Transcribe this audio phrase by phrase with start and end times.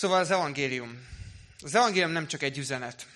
[0.00, 1.06] Szóval az evangélium.
[1.62, 3.06] Az evangélium nem csak egy üzenet.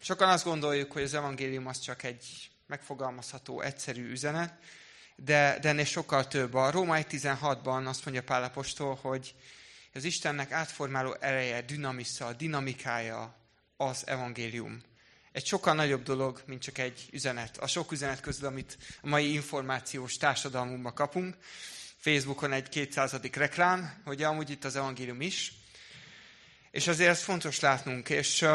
[0.00, 4.54] Sokan azt gondoljuk, hogy az evangélium az csak egy megfogalmazható, egyszerű üzenet,
[5.16, 6.54] de, de ennél sokkal több.
[6.54, 9.34] A Római 16-ban azt mondja Pálapostól, hogy
[9.94, 13.36] az Istennek átformáló ereje, dinamisza, dinamikája
[13.76, 14.82] az evangélium.
[15.32, 17.58] Egy sokkal nagyobb dolog, mint csak egy üzenet.
[17.58, 21.36] A sok üzenet közül, amit a mai információs társadalmunkban kapunk.
[21.96, 23.12] Facebookon egy 200.
[23.32, 25.64] reklám, hogy amúgy itt az evangélium is.
[26.76, 28.46] És azért ez fontos látnunk, és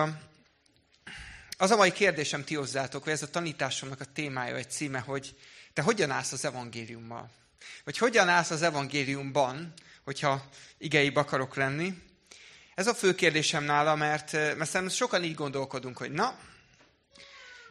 [1.58, 5.36] az a mai kérdésem ti hozzátok, vagy ez a tanításomnak a témája, egy címe, hogy
[5.74, 7.30] te hogyan állsz az evangéliummal?
[7.84, 9.74] Vagy hogyan állsz az evangéliumban,
[10.04, 11.94] hogyha igeibb akarok lenni?
[12.76, 16.40] Ez a fő kérdésem nála, mert, mert szerintem sokan így gondolkodunk, hogy na,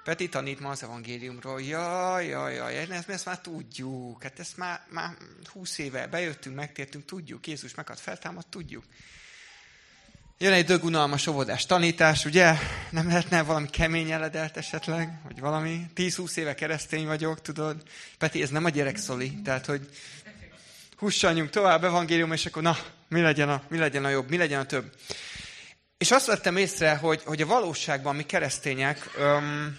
[0.05, 1.63] Peti tanít ma az evangéliumról.
[1.63, 4.23] Jaj, jaj, jaj, ezt, ezt már tudjuk.
[4.23, 5.17] Hát ezt már, már
[5.53, 7.47] 20 éve bejöttünk, megtértünk, tudjuk.
[7.47, 8.85] Jézus meghalt, feltámad, tudjuk.
[10.43, 12.55] Jön egy dögunalmas óvodás tanítás, ugye?
[12.91, 15.21] Nem lehetne valami kemény eledelt esetleg?
[15.25, 15.81] Vagy valami?
[15.97, 17.83] 10-20 éve keresztény vagyok, tudod?
[18.19, 19.41] Peti, ez nem a gyerek szoli.
[19.45, 19.89] Tehát, hogy
[20.97, 22.77] hussanjunk tovább evangélium, és akkor na,
[23.09, 24.93] mi legyen a, mi legyen a jobb, mi legyen a több.
[25.99, 29.77] És azt vettem észre, hogy, hogy a valóságban mi keresztények öm,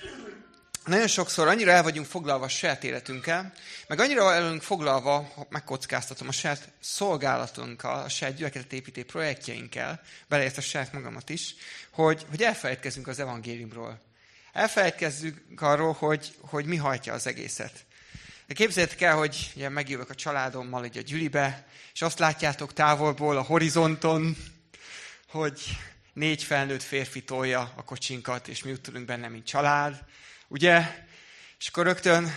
[0.86, 3.54] nagyon sokszor annyira el vagyunk foglalva a saját életünkkel,
[3.88, 10.62] meg annyira el vagyunk foglalva, megkockáztatom, a saját szolgálatunkkal, a saját gyülekezetépítő projektjeinkkel, beleért a
[10.62, 11.56] saját magamat is,
[11.90, 14.02] hogy, hogy elfelejtkezünk az evangéliumról.
[14.54, 17.86] Elfelejtkezzünk arról, hogy, hogy mi hajtja az egészet.
[18.48, 23.38] De képzeljétek el, hogy ugye megjövök a családommal egy a gyülibe, és azt látjátok távolból
[23.38, 24.38] a horizonton,
[25.30, 25.62] hogy
[26.14, 30.04] négy felnőtt férfi tolja a kocsinkat, és mi úgy benne, mint család,
[30.52, 30.82] Ugye?
[31.60, 32.36] És akkor rögtön,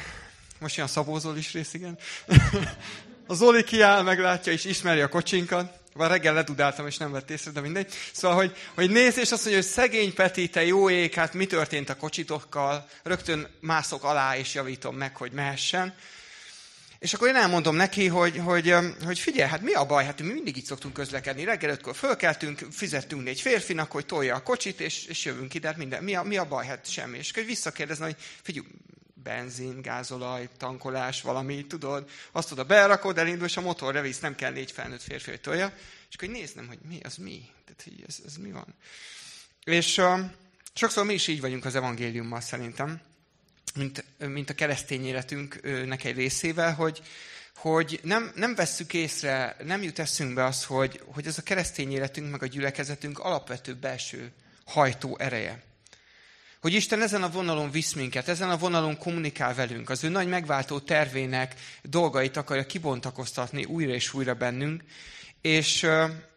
[0.59, 1.99] most a szabózol is rész, igen.
[3.27, 5.79] a Zoli kiáll, meglátja és ismeri a kocsinkat.
[5.95, 7.95] Már reggel ledudáltam, és nem vett észre, de mindegy.
[8.13, 11.47] Szóval, hogy, hogy néz, és azt mondja, hogy szegény Peti, te jó ég, hát mi
[11.47, 12.89] történt a kocsitokkal?
[13.03, 15.95] Rögtön mászok alá, és javítom meg, hogy mehessen.
[17.05, 20.05] És akkor én elmondom neki, hogy, hogy, hogy figyelj, hát mi a baj?
[20.05, 21.45] Hát mi mindig így szoktunk közlekedni.
[21.45, 25.67] Reggel ötkor fölkeltünk, fizettünk négy férfinak, hogy tolja a kocsit, és, és jövünk ide.
[25.67, 26.05] Hát minden.
[26.05, 26.67] Mi a, mi a baj?
[26.67, 27.19] Hát semmi.
[27.19, 28.67] És akkor visszakérdezni, hogy figyelj,
[29.15, 34.53] benzin, gázolaj, tankolás, valami, tudod, azt oda berakod, elindul, és a motorra visz, nem kell
[34.53, 35.73] négy felnőtt férfi, hogy tolja.
[36.11, 37.49] És akkor néznem, hogy mi, az mi?
[37.65, 38.75] Tehát, hogy ez, ez mi van?
[39.65, 40.21] És uh,
[40.75, 43.01] sokszor mi is így vagyunk az evangéliummal szerintem
[43.75, 47.03] mint, mint a keresztény életünknek egy részével, hogy,
[47.57, 52.31] hogy nem, nem vesszük észre, nem jut eszünkbe az, hogy, hogy ez a keresztény életünk,
[52.31, 54.33] meg a gyülekezetünk alapvető belső
[54.65, 55.63] hajtó ereje.
[56.61, 60.29] Hogy Isten ezen a vonalon visz minket, ezen a vonalon kommunikál velünk, az ő nagy
[60.29, 64.83] megváltó tervének dolgait akarja kibontakoztatni újra és újra bennünk,
[65.41, 65.87] és,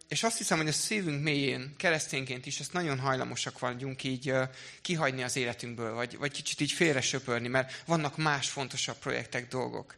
[0.08, 4.32] és azt hiszem, hogy a szívünk mélyén, keresztényként is ezt nagyon hajlamosak vagyunk így
[4.82, 7.00] kihagyni az életünkből, vagy, vagy kicsit így félre
[7.48, 9.96] mert vannak más fontosabb projektek, dolgok.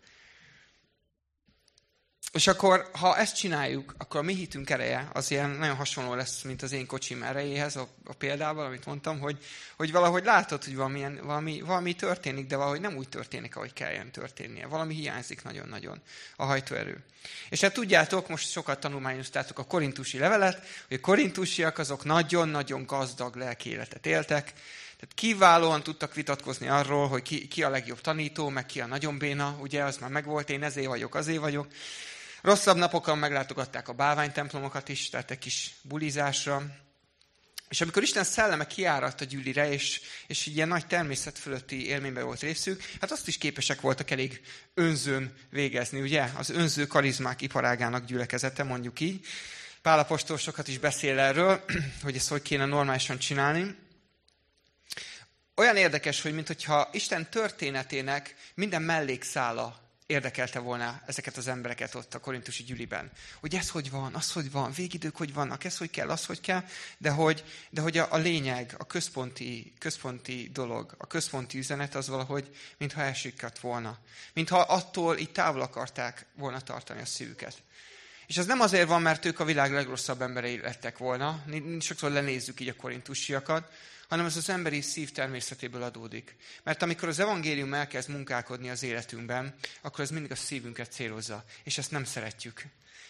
[2.32, 6.42] És akkor, ha ezt csináljuk, akkor a mi hitünk ereje az ilyen nagyon hasonló lesz,
[6.42, 9.38] mint az én kocsim erejéhez a, a példával, amit mondtam, hogy,
[9.76, 14.10] hogy valahogy látod, hogy valamilyen, valami, valami történik, de valahogy nem úgy történik, ahogy kelljen
[14.10, 14.66] történnie.
[14.66, 16.00] Valami hiányzik nagyon-nagyon
[16.36, 17.04] a hajtóerő.
[17.48, 23.36] És hát tudjátok, most sokat tanulmányoztátok a korintusi levelet, hogy a korintusiak azok nagyon-nagyon gazdag
[23.36, 24.52] lelki életet éltek,
[25.00, 29.18] tehát kiválóan tudtak vitatkozni arról, hogy ki, ki a legjobb tanító, meg ki a nagyon
[29.18, 31.66] béna, ugye, az már megvolt, én ezé vagyok, azé vagyok.
[32.42, 36.62] Rosszabb napokon meglátogatták a bálványtemplomokat is, tehát egy kis bulizásra.
[37.68, 42.40] És amikor Isten szelleme kiáradt a gyűlire, és, és ilyen nagy természet fölötti élményben volt
[42.40, 44.40] részük, hát azt is képesek voltak elég
[44.74, 46.28] önzőn végezni, ugye?
[46.36, 49.26] Az önző karizmák iparágának gyülekezete, mondjuk így.
[49.82, 51.64] Pálapostól sokat is beszél erről,
[52.02, 53.76] hogy ezt hogy kéne normálisan csinálni.
[55.54, 62.18] Olyan érdekes, hogy mintha Isten történetének minden mellékszála érdekelte volna ezeket az embereket ott a
[62.18, 63.10] korintusi gyűliben.
[63.40, 66.40] Hogy ez hogy van, az hogy van, végidők hogy vannak, ez hogy kell, az hogy
[66.40, 66.64] kell,
[66.98, 72.08] de hogy, de hogy a, a lényeg, a központi, központi dolog, a központi üzenet az
[72.08, 73.98] valahogy, mintha elsükkett volna.
[74.32, 77.62] Mintha attól így távol akarták volna tartani a szívüket.
[78.26, 81.44] És az nem azért van, mert ők a világ legrosszabb emberei lettek volna.
[81.80, 83.72] Sokszor lenézzük így a korintusiakat,
[84.10, 86.36] hanem ez az emberi szív természetéből adódik.
[86.62, 91.78] Mert amikor az evangélium elkezd munkálkodni az életünkben, akkor ez mindig a szívünket célozza, és
[91.78, 92.64] ezt nem szeretjük.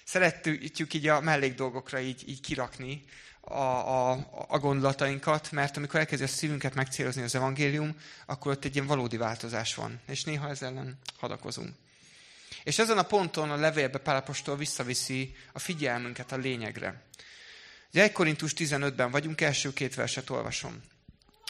[0.04, 3.04] Szeretjük így a mellék dolgokra így, így kirakni
[3.40, 4.10] a, a,
[4.48, 7.96] a gondolatainkat, mert amikor elkezdi a szívünket megcélozni az evangélium,
[8.26, 11.74] akkor ott egy ilyen valódi változás van, és néha ezzel ellen hadakozunk.
[12.64, 17.02] És ezen a ponton a levélbe Pálapostól visszaviszi a figyelmünket a lényegre.
[17.92, 20.82] Ugye 1 Korintus 15-ben vagyunk, első két verset olvasom.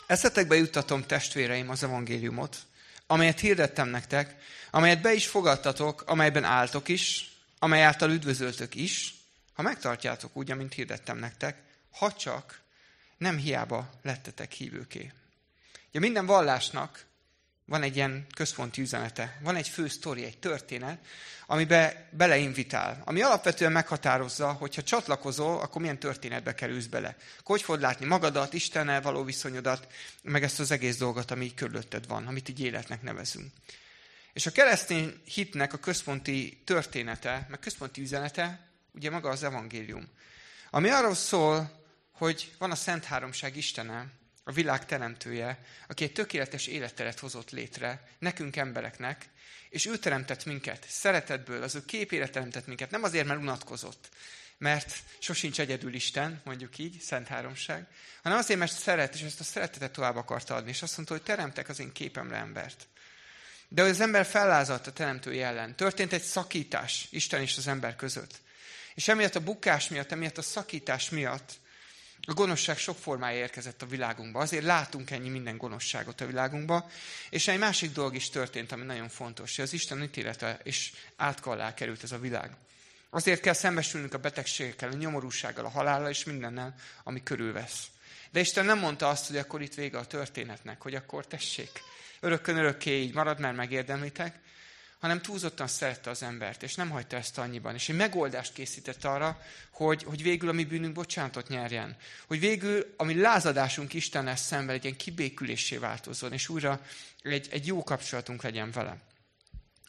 [0.06, 2.56] Eszetekbe juttatom testvéreim az evangéliumot,
[3.06, 4.36] amelyet hirdettem nektek,
[4.70, 9.14] amelyet be is fogadtatok, amelyben álltok is, amely által üdvözöltök is,
[9.52, 12.60] ha megtartjátok úgy, amint hirdettem nektek, ha csak
[13.18, 15.12] nem hiába lettetek hívőké.
[15.88, 17.04] Ugye minden vallásnak
[17.70, 20.98] van egy ilyen központi üzenete, van egy fő sztori, egy történet,
[21.46, 27.08] amibe beleinvitál, ami alapvetően meghatározza, hogy ha csatlakozol, akkor milyen történetbe kerülsz bele.
[27.08, 29.86] Akkor hogy fogod látni magadat, Istennel való viszonyodat,
[30.22, 33.52] meg ezt az egész dolgot, ami körülötted van, amit így életnek nevezünk.
[34.32, 40.08] És a keresztény hitnek a központi története, meg központi üzenete, ugye maga az evangélium.
[40.70, 44.06] Ami arról szól, hogy van a Szent Háromság Istene,
[44.44, 49.28] a világ teremtője, aki egy tökéletes életteret hozott létre, nekünk embereknek,
[49.68, 54.08] és ő teremtett minket, szeretetből, az ő képére teremtett minket, nem azért, mert unatkozott,
[54.58, 57.86] mert sosincs egyedül Isten, mondjuk így, Szent Háromság,
[58.22, 61.22] hanem azért, mert szeret, és ezt a szeretetet tovább akarta adni, és azt mondta, hogy
[61.22, 62.86] teremtek az én képemre embert.
[63.68, 65.76] De az ember fellázadt a teremtői ellen.
[65.76, 68.40] Történt egy szakítás Isten és az ember között.
[68.94, 71.52] És emiatt a bukás miatt, emiatt a szakítás miatt
[72.30, 74.40] a gonoszság sok formája érkezett a világunkba.
[74.40, 76.90] Azért látunk ennyi minden gonoszságot a világunkba.
[77.30, 81.50] És egy másik dolog is történt, ami nagyon fontos, hogy az Isten ítélete és átka
[81.50, 82.50] alá került ez a világ.
[83.10, 86.74] Azért kell szembesülnünk a betegségekkel, a nyomorúsággal, a halállal és mindennel,
[87.04, 87.86] ami körülvesz.
[88.30, 91.70] De Isten nem mondta azt, hogy akkor itt vége a történetnek, hogy akkor tessék,
[92.20, 94.38] örökkön örökké így marad, mert megérdemlitek,
[95.00, 97.74] hanem túlzottan szerette az embert, és nem hagyta ezt annyiban.
[97.74, 101.96] És egy megoldást készített arra, hogy, hogy végül a mi bűnünk bocsánatot nyerjen.
[102.26, 106.80] Hogy végül a mi lázadásunk Istennel szemben egy ilyen kibékülésé változzon, és újra
[107.22, 108.96] egy, egy jó kapcsolatunk legyen vele.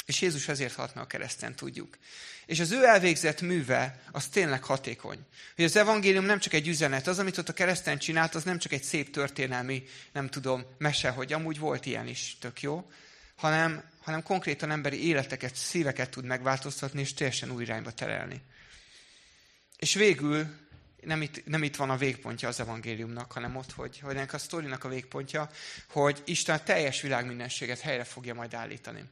[0.05, 1.97] És Jézus ezért halt meg a kereszten, tudjuk.
[2.45, 5.19] És az ő elvégzett műve, az tényleg hatékony.
[5.55, 8.57] Hogy az evangélium nem csak egy üzenet, az, amit ott a kereszten csinált, az nem
[8.57, 12.91] csak egy szép történelmi, nem tudom, mese, hogy amúgy volt ilyen is, tök jó,
[13.35, 18.41] hanem, hanem konkrétan emberi életeket, szíveket tud megváltoztatni, és teljesen új irányba terelni.
[19.77, 20.47] És végül
[21.01, 24.37] nem itt, nem itt van a végpontja az evangéliumnak, hanem ott, hogy, hogy ennek a
[24.37, 25.49] sztorinak a végpontja,
[25.89, 29.03] hogy Isten teljes világ mindenséget helyre fogja majd állítani.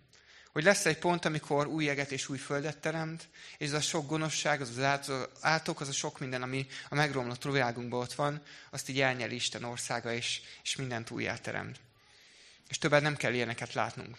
[0.52, 3.28] Hogy lesz egy pont, amikor új eget és új földet teremt,
[3.58, 5.12] és az a sok gonoszság, az az
[5.42, 9.64] átok, az a sok minden, ami a megromlott világunkban ott van, azt így elnyeli Isten
[9.64, 11.80] országa, és, és mindent újjáteremt.
[12.68, 14.18] És többet nem kell ilyeneket látnunk.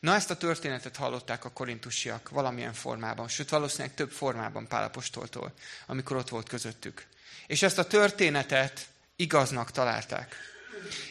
[0.00, 5.52] Na ezt a történetet hallották a korintusiak valamilyen formában, sőt valószínűleg több formában Pálapostoltól,
[5.86, 7.06] amikor ott volt közöttük.
[7.46, 8.86] És ezt a történetet
[9.16, 10.36] igaznak találták.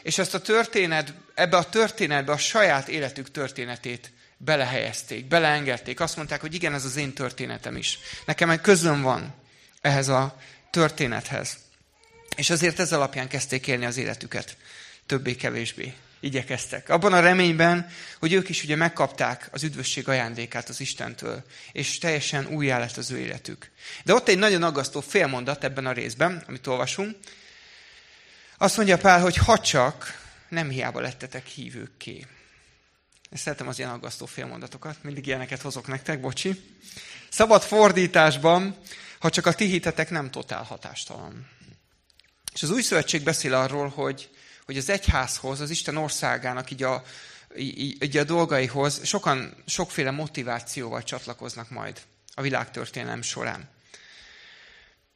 [0.01, 5.99] És ezt a történet, ebbe a történetbe a saját életük történetét belehelyezték, beleengedték.
[5.99, 7.99] Azt mondták, hogy igen, ez az én történetem is.
[8.25, 9.33] Nekem egy közöm van
[9.81, 10.37] ehhez a
[10.69, 11.57] történethez.
[12.35, 14.57] És azért ez alapján kezdték élni az életüket.
[15.05, 16.89] Többé-kevésbé igyekeztek.
[16.89, 17.89] Abban a reményben,
[18.19, 23.11] hogy ők is ugye megkapták az üdvösség ajándékát az Istentől, és teljesen új lett az
[23.11, 23.71] ő életük.
[24.03, 27.17] De ott egy nagyon aggasztó félmondat ebben a részben, amit olvasunk.
[28.57, 32.25] Azt mondja Pál, hogy ha csak nem hiába lettetek hívőkké.
[33.29, 36.61] Én szeretem az ilyen aggasztó félmondatokat, mindig ilyeneket hozok nektek, bocsi.
[37.29, 38.77] Szabad fordításban,
[39.19, 41.47] ha csak a ti hitetek nem totál hatástalan.
[42.53, 44.29] És az új szövetség beszél arról, hogy
[44.65, 47.03] hogy az egyházhoz, az Isten országának így a,
[47.57, 52.01] így, így a dolgaihoz sokan sokféle motivációval csatlakoznak majd
[52.33, 53.69] a világtörténelem során.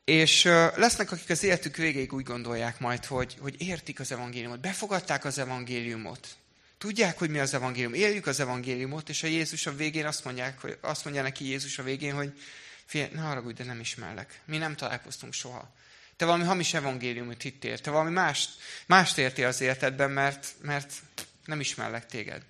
[0.05, 0.43] És
[0.75, 5.37] lesznek, akik az életük végéig úgy gondolják majd, hogy, hogy értik az evangéliumot, befogadták az
[5.37, 6.27] evangéliumot,
[6.77, 10.61] tudják, hogy mi az evangélium, éljük az evangéliumot, és a Jézus a végén azt, mondják,
[10.61, 12.39] hogy, azt mondja neki Jézus a végén, hogy
[12.85, 14.41] figyelj, ne haragudj, de nem ismerlek.
[14.45, 15.73] Mi nem találkoztunk soha.
[16.17, 17.77] Te valami hamis evangéliumot hittél.
[17.77, 18.49] Te valami mást,
[18.85, 20.93] mást értél az életedben, mert, mert
[21.45, 22.41] nem ismerlek téged.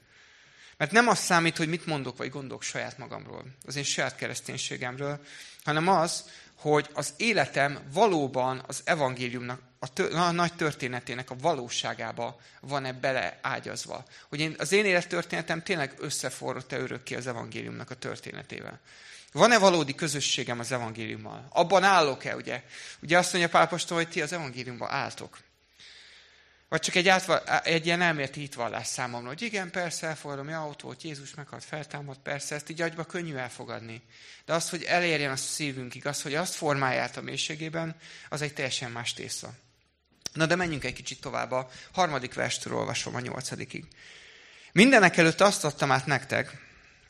[0.78, 5.20] Mert nem az számít, hogy mit mondok vagy gondolok saját magamról, az én saját kereszténységemről,
[5.64, 6.24] hanem az,
[6.56, 14.06] hogy az életem valóban az evangéliumnak, a, tör, a nagy történetének a valóságába van-e beleágyazva.
[14.30, 18.80] Hogy én, az én élettörténetem tényleg összeforrott-e örökké az evangéliumnak a történetével.
[19.38, 21.48] Van-e valódi közösségem az evangéliummal?
[21.50, 22.64] Abban állok-e, ugye?
[23.02, 25.38] Ugye azt mondja Pálapostól, hogy ti az evangéliumban álltok.
[26.70, 30.82] Vagy csak egy, átva, egy ilyen elméleti hitvallás számomra, hogy igen, persze, elfogadom, ja, ott
[30.82, 34.02] volt Jézus, meghalt, feltámadt, persze, ezt így agyba könnyű elfogadni.
[34.46, 37.96] De az, hogy elérjen a szívünkig, az, hogy azt formálják a mélységében,
[38.30, 39.54] az egy teljesen más tésza.
[40.34, 41.52] Na de menjünk egy kicsit tovább.
[41.52, 43.86] A harmadik verstől olvasom a nyolcadikig.
[44.72, 46.67] Mindenek előtt azt adtam át nektek,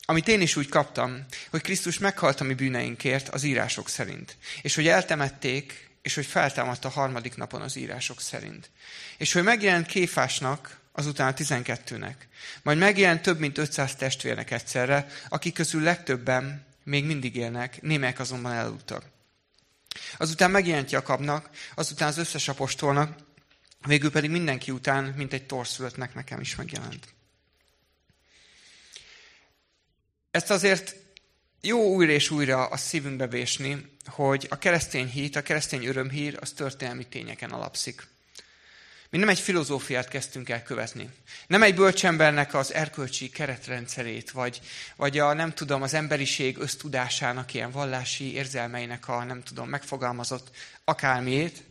[0.09, 4.75] amit én is úgy kaptam, hogy Krisztus meghalt a mi bűneinkért az írások szerint, és
[4.75, 8.69] hogy eltemették, és hogy feltámadt a harmadik napon az írások szerint.
[9.17, 12.27] És hogy megjelent Kéfásnak, azután a tizenkettőnek.
[12.63, 18.51] Majd megjelent több mint 500 testvérnek egyszerre, akik közül legtöbben még mindig élnek, némelyek azonban
[18.51, 19.03] eludtak.
[20.17, 23.17] Azután megjelent Jakabnak, azután az összes apostolnak,
[23.87, 27.15] végül pedig mindenki után, mint egy torszülöttnek nekem is megjelent.
[30.37, 30.95] Ezt azért
[31.61, 36.51] jó újra és újra a szívünkbe vésni, hogy a keresztény hit, a keresztény örömhír az
[36.51, 38.07] történelmi tényeken alapszik.
[39.09, 41.09] Mi nem egy filozófiát kezdtünk el követni.
[41.47, 44.61] Nem egy bölcsembernek az erkölcsi keretrendszerét, vagy,
[44.95, 51.63] vagy a, nem tudom, az emberiség ösztudásának ilyen vallási érzelmeinek a, nem tudom, megfogalmazott akármiét.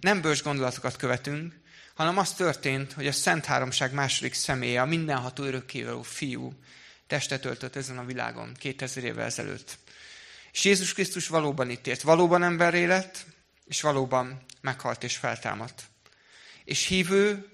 [0.00, 1.54] Nem bölcs gondolatokat követünk,
[1.94, 6.54] hanem az történt, hogy a Szent Háromság második személye, a mindenható örökkévaló fiú
[7.10, 9.78] testet öltött ezen a világon 2000 évvel ezelőtt.
[10.52, 13.24] És Jézus Krisztus valóban itt ért, valóban emberré lett,
[13.64, 15.82] és valóban meghalt és feltámadt.
[16.64, 17.48] És hívő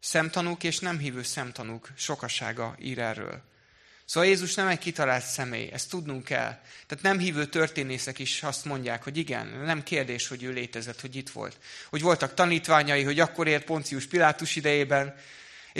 [0.00, 3.42] szemtanúk és nem hívő szemtanúk sokasága ír erről.
[4.04, 6.60] Szóval Jézus nem egy kitalált személy, ezt tudnunk kell.
[6.86, 11.16] Tehát nem hívő történészek is azt mondják, hogy igen, nem kérdés, hogy ő létezett, hogy
[11.16, 11.58] itt volt.
[11.88, 15.14] Hogy voltak tanítványai, hogy akkor ért Poncius Pilátus idejében,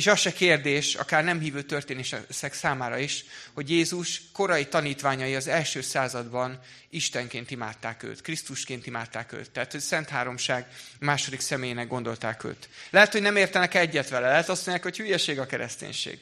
[0.00, 5.46] és az se kérdés, akár nem hívő történések számára is, hogy Jézus korai tanítványai az
[5.46, 9.50] első században Istenként imádták őt, Krisztusként imádták őt.
[9.50, 10.66] Tehát, hogy Szent Háromság
[11.00, 12.68] második személyének gondolták őt.
[12.90, 16.18] Lehet, hogy nem értenek egyet vele, lehet azt mondják, hogy hülyeség a kereszténység.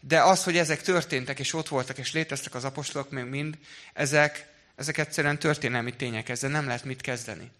[0.00, 3.58] De az, hogy ezek történtek, és ott voltak, és léteztek az apostolok még mind,
[3.92, 4.46] ezek,
[4.76, 7.50] ezek egyszerűen történelmi tények, ezzel nem lehet mit kezdeni.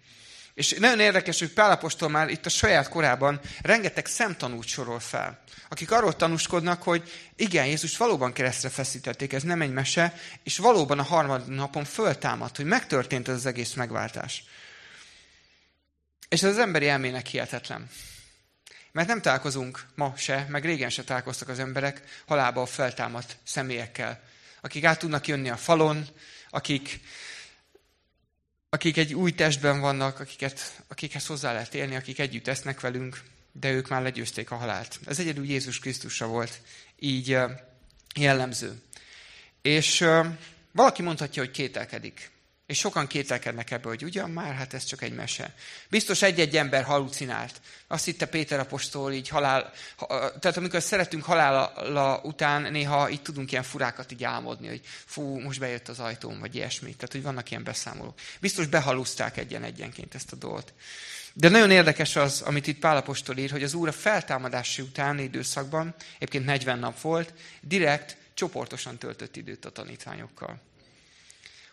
[0.54, 5.90] És nagyon érdekes, hogy Pálapostól már itt a saját korában rengeteg szemtanút sorol fel, akik
[5.90, 11.02] arról tanúskodnak, hogy igen, Jézus valóban keresztre feszítették, ez nem egy mese, és valóban a
[11.02, 14.44] harmadik napon föltámadt, hogy megtörtént ez az egész megváltás.
[16.28, 17.88] És ez az emberi elmének hihetetlen.
[18.92, 24.22] Mert nem találkozunk ma se, meg régen se találkoztak az emberek halálba feltámadt személyekkel,
[24.60, 26.06] akik át tudnak jönni a falon,
[26.48, 27.00] akik
[28.72, 33.22] akik egy új testben vannak, akiket, akikhez hozzá lehet élni, akik együtt esznek velünk,
[33.52, 34.98] de ők már legyőzték a halált.
[35.06, 36.60] Ez egyedül Jézus Krisztusra volt
[36.98, 37.38] így
[38.14, 38.80] jellemző.
[39.62, 40.04] És
[40.72, 42.30] valaki mondhatja, hogy kételkedik.
[42.70, 45.54] És sokan kételkednek ebből, hogy ugyan már, hát ez csak egy mese.
[45.88, 47.60] Biztos egy-egy ember halucinált.
[47.86, 49.72] Azt hitte Péter apostol így halál,
[50.40, 55.58] tehát amikor szeretünk halála után, néha így tudunk ilyen furákat így álmodni, hogy fú, most
[55.58, 56.94] bejött az ajtóm, vagy ilyesmi.
[56.94, 58.18] Tehát, hogy vannak ilyen beszámolók.
[58.40, 60.72] Biztos behaluszták egyen-egyenként ezt a dolgot.
[61.32, 65.94] De nagyon érdekes az, amit itt Pálapostól ír, hogy az Úr a feltámadási utáni időszakban,
[66.14, 70.68] egyébként 40 nap volt, direkt csoportosan töltött időt a tanítványokkal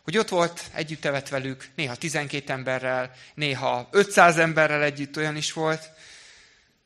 [0.07, 5.53] hogy ott volt, együtt evett velük, néha 12 emberrel, néha 500 emberrel együtt olyan is
[5.53, 5.89] volt.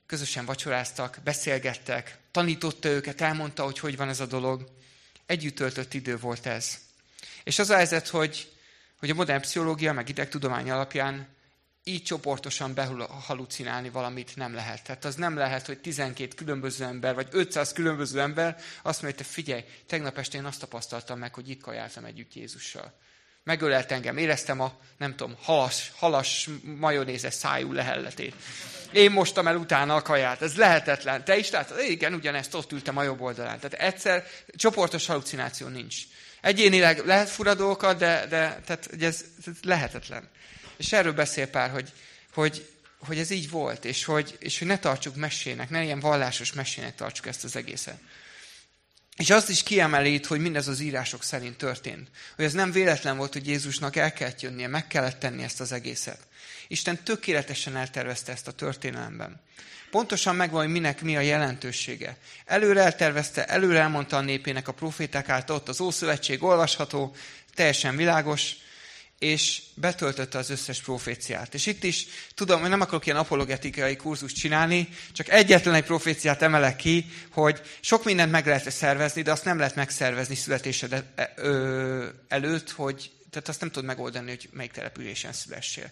[0.05, 4.69] Közösen vacsoráztak, beszélgettek, tanította őket, elmondta, hogy hogy van ez a dolog.
[5.25, 6.77] Együtt töltött idő volt ez.
[7.43, 8.51] És az a helyzet, hogy,
[8.99, 11.27] hogy a modern pszichológia, meg idegtudomány alapján
[11.83, 14.83] így csoportosan behalucinálni valamit nem lehet.
[14.83, 19.15] Tehát az nem lehet, hogy 12 különböző ember, vagy 500 különböző ember azt mondja, hogy
[19.15, 22.99] te figyelj, tegnap este én azt tapasztaltam meg, hogy itt kajáltam együtt Jézussal.
[23.43, 24.17] Megölelt engem.
[24.17, 28.35] Éreztem a, nem tudom, halas, halas majonézes szájú lehelletét.
[28.91, 30.41] Én mostam el utána a kaját.
[30.41, 31.23] Ez lehetetlen.
[31.23, 31.79] Te is láttad?
[31.79, 33.59] Igen, ugyanezt ott ültem a jobb oldalán.
[33.59, 35.95] Tehát egyszer csoportos halucináció nincs.
[36.41, 40.29] Egyénileg lehet fura dolgokat, de, de tehát, ez, ez lehetetlen.
[40.77, 41.91] És erről beszél pár, hogy,
[42.33, 42.69] hogy,
[42.99, 46.95] hogy ez így volt, és hogy, és hogy ne tartsuk mesének, ne ilyen vallásos mesének
[46.95, 47.97] tartsuk ezt az egészet.
[49.17, 52.09] És azt is kiemelít, hogy mindez az írások szerint történt.
[52.35, 55.71] Hogy ez nem véletlen volt, hogy Jézusnak el kellett jönnie, meg kellett tenni ezt az
[55.71, 56.19] egészet.
[56.67, 59.41] Isten tökéletesen eltervezte ezt a történelemben.
[59.91, 62.17] Pontosan megvan, hogy minek mi a jelentősége.
[62.45, 67.15] Előre eltervezte, előre elmondta a népének a proféták által, ott az Ószövetség olvasható,
[67.53, 68.55] teljesen világos,
[69.21, 71.53] és betöltötte az összes proféciát.
[71.53, 76.41] És itt is tudom, hogy nem akarok ilyen apologetikai kurzust csinálni, csak egyetlen egy proféciát
[76.41, 81.33] emelek ki, hogy sok mindent meg lehet szervezni, de azt nem lehet megszervezni születésed e,
[82.27, 85.91] előtt, hogy, tehát azt nem tudod megoldani, hogy melyik településen szülessél.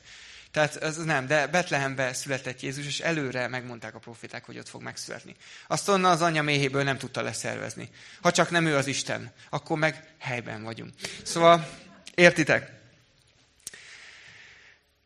[0.51, 4.81] Tehát ez nem, de Betlehembe született Jézus, és előre megmondták a proféták, hogy ott fog
[4.81, 5.36] megszületni.
[5.67, 7.89] Azt onnan az anya méhéből nem tudta leszervezni.
[8.21, 10.93] Ha csak nem ő az Isten, akkor meg helyben vagyunk.
[11.24, 11.69] Szóval,
[12.15, 12.77] értitek?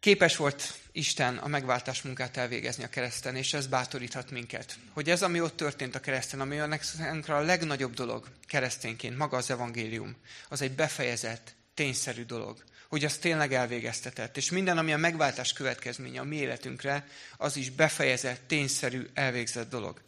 [0.03, 4.77] Képes volt Isten a megváltás munkát elvégezni a kereszten, és ez bátoríthat minket.
[4.91, 6.79] Hogy ez, ami ott történt a kereszten, ami a
[7.27, 10.15] a legnagyobb dolog keresztényként, maga az evangélium,
[10.49, 12.63] az egy befejezett, tényszerű dolog.
[12.89, 14.37] hogy az tényleg elvégeztetett.
[14.37, 17.07] És minden, ami a megváltás következménye a mi életünkre,
[17.37, 20.01] az is befejezett, tényszerű, elvégzett dolog.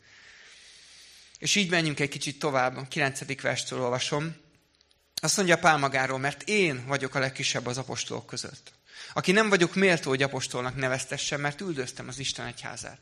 [1.39, 3.41] És így menjünk egy kicsit tovább, a 9.
[3.41, 4.35] verstől olvasom.
[5.21, 8.74] Azt mondja Pál magáról, mert én vagyok a legkisebb az apostolok között.
[9.13, 12.99] Aki nem vagyok méltó, hogy apostolnak neveztessem, mert üldöztem az Isten egyházát.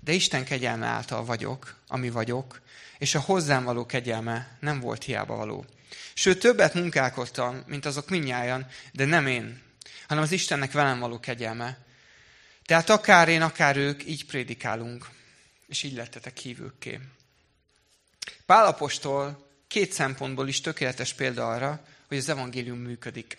[0.00, 2.60] De Isten kegyelme által vagyok, ami vagyok,
[2.98, 5.64] és a hozzám való kegyelme nem volt hiába való.
[6.14, 9.62] Sőt, többet munkálkodtam, mint azok minnyáján, de nem én,
[10.08, 11.78] hanem az Istennek velem való kegyelme.
[12.64, 15.08] Tehát akár én, akár ők, így prédikálunk,
[15.66, 17.00] és így lettetek hívőkké.
[18.46, 23.38] Pálapostól két szempontból is tökéletes példa arra, hogy az evangélium működik.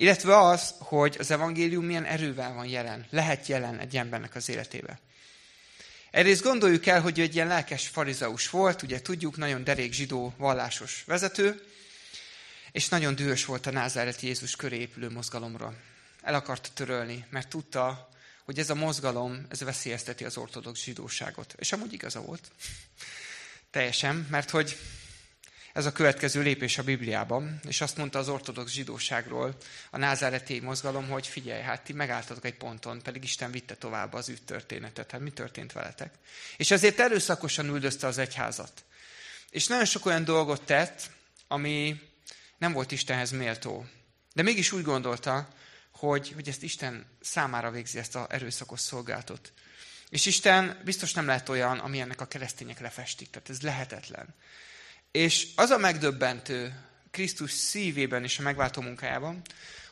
[0.00, 4.98] Illetve az, hogy az evangélium milyen erővel van jelen, lehet jelen egy embernek az életébe.
[6.10, 11.02] Egyrészt gondoljuk el, hogy egy ilyen lelkes farizeus volt, ugye tudjuk, nagyon derék zsidó vallásos
[11.06, 11.64] vezető,
[12.72, 15.74] és nagyon dühös volt a názáreti Jézus köré épülő mozgalomra.
[16.22, 18.08] El akarta törölni, mert tudta,
[18.44, 21.54] hogy ez a mozgalom, ez veszélyezteti az ortodox zsidóságot.
[21.56, 22.50] És amúgy igaza volt.
[23.70, 24.76] Teljesen, mert hogy
[25.78, 29.56] ez a következő lépés a Bibliában, és azt mondta az ortodox zsidóságról
[29.90, 34.28] a názáreti mozgalom, hogy figyelj, hát ti megálltatok egy ponton, pedig Isten vitte tovább az
[34.28, 35.10] ügy történetet.
[35.10, 36.14] Hát mi történt veletek?
[36.56, 38.84] És ezért erőszakosan üldözte az egyházat.
[39.50, 41.10] És nagyon sok olyan dolgot tett,
[41.48, 42.00] ami
[42.56, 43.86] nem volt Istenhez méltó.
[44.34, 45.48] De mégis úgy gondolta,
[45.90, 49.52] hogy, hogy ezt Isten számára végzi ezt az erőszakos szolgálatot.
[50.08, 53.30] És Isten biztos nem lehet olyan, ami ennek a keresztények lefestik.
[53.30, 54.34] Tehát ez lehetetlen.
[55.10, 59.42] És az a megdöbbentő Krisztus szívében és a megváltó munkájában,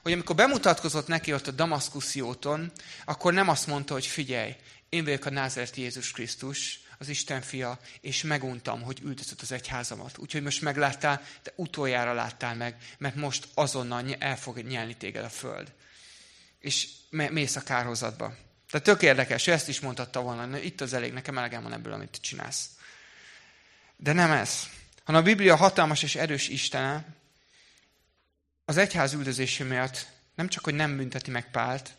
[0.02, 2.72] hogy amikor bemutatkozott neki ott a Damaszkuszi úton,
[3.04, 4.56] akkor nem azt mondta, hogy figyelj,
[4.88, 10.18] én vagyok a názerti Jézus Krisztus, az Isten fia, és meguntam, hogy üldözött az egyházamat.
[10.18, 15.28] Úgyhogy most megláttál, de utoljára láttál meg, mert most azonnal el fog nyelni téged a
[15.28, 15.72] föld.
[16.60, 18.34] És mész a kárhozatba.
[18.70, 21.92] Tehát tök érdekes, ő ezt is mondhatta volna, itt az elég, nekem elegem van ebből,
[21.92, 22.68] amit csinálsz.
[23.96, 24.68] De nem ez
[25.06, 27.04] hanem a Biblia hatalmas és erős Istene
[28.64, 31.90] az egyház üldözése miatt nem csak, hogy nem bünteti meg Pált,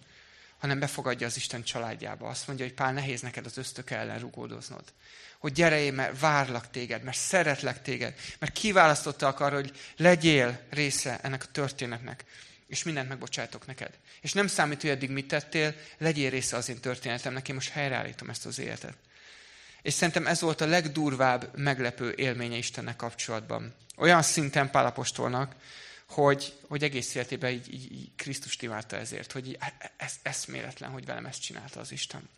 [0.57, 2.27] hanem befogadja az Isten családjába.
[2.27, 4.83] Azt mondja, hogy Pál, nehéz neked az ösztök ellen rugódoznod.
[5.37, 11.19] Hogy gyere én, mert várlak téged, mert szeretlek téged, mert kiválasztottak arra, hogy legyél része
[11.21, 12.23] ennek a történetnek,
[12.67, 13.97] és mindent megbocsátok neked.
[14.21, 18.29] És nem számít, hogy eddig mit tettél, legyél része az én történetemnek, én most helyreállítom
[18.29, 18.97] ezt az életet.
[19.87, 23.75] És szerintem ez volt a legdurvább, meglepő élménye Istennek kapcsolatban.
[23.97, 25.55] Olyan szinten Pálapostolnak,
[26.09, 30.89] hogy, hogy egész életében így, így, így Krisztus imádta ezért, hogy e, e, ez eszméletlen,
[30.89, 32.29] hogy velem ezt csinálta az Isten.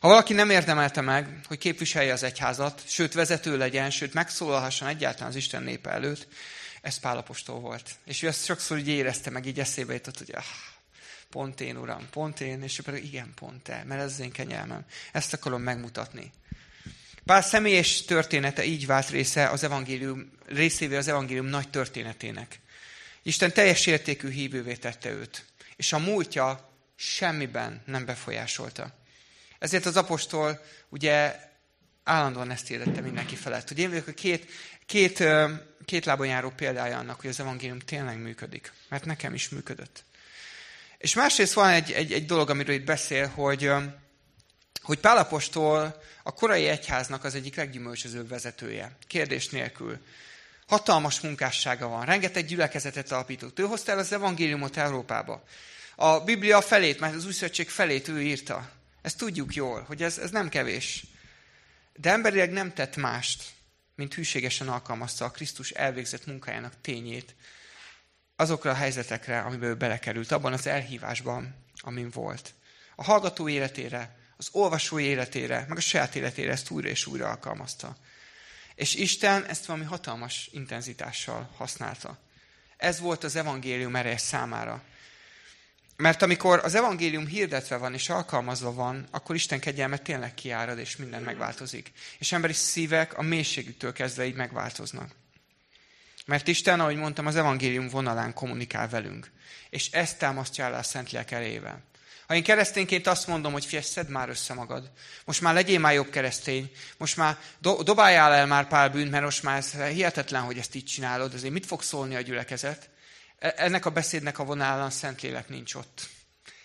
[0.00, 5.28] Ha valaki nem érdemelte meg, hogy képviselje az egyházat, sőt vezető legyen, sőt megszólalhasson egyáltalán
[5.28, 6.26] az Isten népe előtt,
[6.82, 7.90] ez Pálapostól volt.
[8.04, 10.44] És ő ezt sokszor így érezte, meg így eszébe jutott, hogy ah,
[11.30, 14.32] Pont én, Uram, pont én, és ő pedig igen, pont te, mert ez az én
[14.32, 14.84] kenyelmem.
[15.12, 16.32] Ezt akarom megmutatni.
[17.24, 22.60] Pál személyes története így vált része az evangélium, részévé az evangélium nagy történetének.
[23.22, 25.44] Isten teljes értékű hívővé tette őt,
[25.76, 28.94] és a múltja semmiben nem befolyásolta.
[29.58, 31.40] Ezért az apostol ugye
[32.04, 33.68] állandóan ezt hirdette mindenki felett.
[33.68, 34.50] Hogy én vagyok a két,
[34.86, 35.24] két,
[35.84, 38.72] két lábon járó példája annak, hogy az evangélium tényleg működik.
[38.88, 40.04] Mert nekem is működött.
[40.98, 43.70] És másrészt van egy, egy, egy dolog, amiről itt beszél, hogy,
[44.82, 48.96] hogy Pálapostól a korai egyháznak az egyik leggyümölcsözőbb vezetője.
[49.06, 49.98] Kérdés nélkül.
[50.66, 52.04] Hatalmas munkássága van.
[52.04, 53.58] Rengeteg gyülekezetet alapított.
[53.58, 55.44] Ő hozta el az evangéliumot Európába.
[55.96, 58.70] A Biblia felét, mert az új felét ő írta.
[59.02, 61.04] Ezt tudjuk jól, hogy ez, ez nem kevés.
[61.94, 63.44] De emberileg nem tett mást,
[63.94, 67.34] mint hűségesen alkalmazta a Krisztus elvégzett munkájának tényét,
[68.36, 72.54] azokra a helyzetekre, amiben ő belekerült, abban az elhívásban, amin volt.
[72.94, 77.96] A hallgató életére, az olvasó életére, meg a saját életére ezt újra és újra alkalmazta.
[78.74, 82.18] És Isten ezt valami hatalmas intenzitással használta.
[82.76, 84.82] Ez volt az evangélium ereje számára.
[85.96, 90.96] Mert amikor az evangélium hirdetve van és alkalmazva van, akkor Isten kegyelme tényleg kiárad, és
[90.96, 91.92] minden megváltozik.
[92.18, 95.14] És emberi szívek a mélységüktől kezdve így megváltoznak.
[96.26, 99.30] Mert Isten, ahogy mondtam, az evangélium vonalán kommunikál velünk.
[99.70, 101.82] És ezt támasztja el a Szentlélek erejével.
[102.26, 104.90] Ha én keresztényként azt mondom, hogy fies, szedd már össze magad.
[105.24, 106.70] Most már legyél már jobb keresztény.
[106.96, 110.74] Most már do- dobáljál el már pár bűnt, mert most már ez hihetetlen, hogy ezt
[110.74, 111.34] így csinálod.
[111.34, 112.90] Azért mit fog szólni a gyülekezet?
[113.38, 116.08] E, ennek a beszédnek a vonalán Szentlélek nincs ott.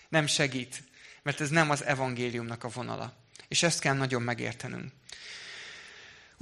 [0.08, 0.82] Nem segít,
[1.22, 3.16] mert ez nem az evangéliumnak a vonala.
[3.48, 4.92] És ezt kell nagyon megértenünk.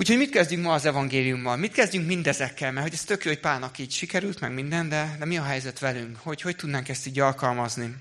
[0.00, 1.56] Úgyhogy mit kezdjünk ma az evangéliummal?
[1.56, 2.72] Mit kezdjünk mindezekkel?
[2.72, 5.42] Mert hogy ez tök jó, hogy Pálnak így sikerült, meg minden, de, de mi a
[5.42, 6.16] helyzet velünk?
[6.16, 7.94] Hogy hogy tudnánk ezt így alkalmazni?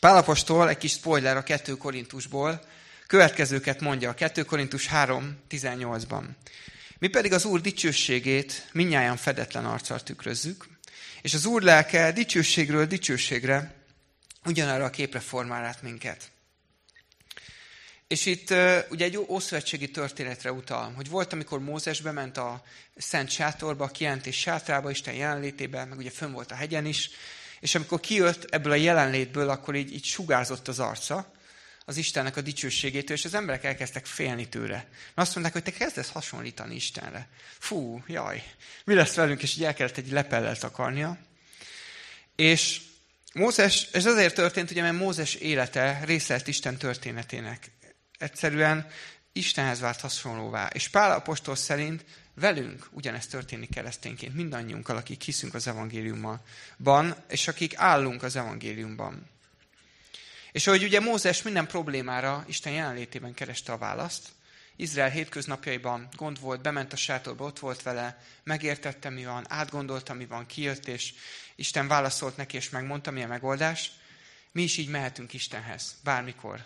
[0.00, 2.60] Pálapostól egy kis spoiler a 2 Korintusból,
[3.06, 6.24] következőket mondja a 2 Korintus 3.18-ban.
[6.98, 10.68] Mi pedig az Úr dicsőségét minnyáján fedetlen arccal tükrözzük,
[11.22, 13.74] és az Úr lelke dicsőségről dicsőségre
[14.44, 16.30] ugyanarra a képre formál át minket.
[18.08, 18.50] És itt
[18.88, 22.62] ugye egy ószövetségi történetre utal, hogy volt, amikor Mózes bement a
[22.96, 27.10] Szent Sátorba, a kijelentés sátrába, Isten jelenlétébe, meg ugye fönn volt a hegyen is,
[27.60, 31.32] és amikor kijött ebből a jelenlétből, akkor így, így sugárzott az arca,
[31.84, 34.74] az Istennek a dicsőségétől, és az emberek elkezdtek félni tőle.
[34.74, 37.28] Mert azt mondták, hogy te kezdesz hasonlítani Istenre.
[37.58, 38.42] Fú, jaj,
[38.84, 41.18] mi lesz velünk, és így el kellett egy lepellel takarnia.
[42.36, 42.80] És
[43.32, 47.70] Mózes, ez azért történt, ugye, mert Mózes élete részelt Isten történetének.
[48.18, 48.86] Egyszerűen
[49.32, 50.66] Istenhez vált hasonlóvá.
[50.66, 56.42] És Pál apostol szerint velünk ugyanezt történik keresztényként, mindannyiunkkal, akik hiszünk az evangéliumban,
[57.28, 59.28] és akik állunk az evangéliumban.
[60.52, 64.28] És ahogy ugye Mózes minden problémára Isten jelenlétében kereste a választ,
[64.76, 70.26] Izrael hétköznapjaiban gond volt, bement a sátorba, ott volt vele, megértette, mi van, átgondolta, mi
[70.26, 71.14] van, kijött, és
[71.54, 73.92] Isten válaszolt neki, és megmondta, mi a megoldás.
[74.52, 76.64] Mi is így mehetünk Istenhez, bármikor.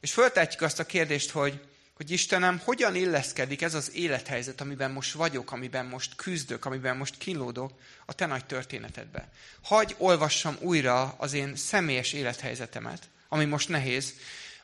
[0.00, 1.60] És föltetjük azt a kérdést, hogy
[2.00, 7.18] hogy Istenem, hogyan illeszkedik ez az élethelyzet, amiben most vagyok, amiben most küzdök, amiben most
[7.18, 7.72] kínlódok
[8.06, 9.28] a te nagy történetedbe.
[9.62, 14.14] Hagy olvassam újra az én személyes élethelyzetemet, ami most nehéz,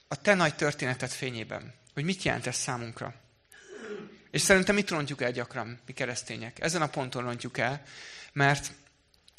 [0.09, 1.75] a te nagy történetet fényében.
[1.95, 3.15] Hogy mit jelent ez számunkra.
[4.31, 6.61] És szerintem mit rontjuk el gyakran, mi keresztények?
[6.61, 7.83] Ezen a ponton rontjuk el,
[8.33, 8.73] mert,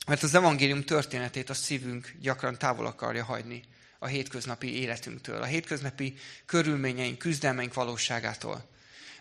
[0.08, 3.64] mert az evangélium történetét a szívünk gyakran távol akarja hagyni
[4.00, 6.14] a hétköznapi életünktől, a hétköznapi
[6.46, 8.70] körülményeink, küzdelmeink valóságától.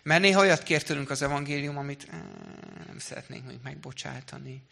[0.03, 2.07] Mert néha olyat kér tőlünk az evangélium, amit
[2.87, 4.63] nem szeretnénk még megbocsátani,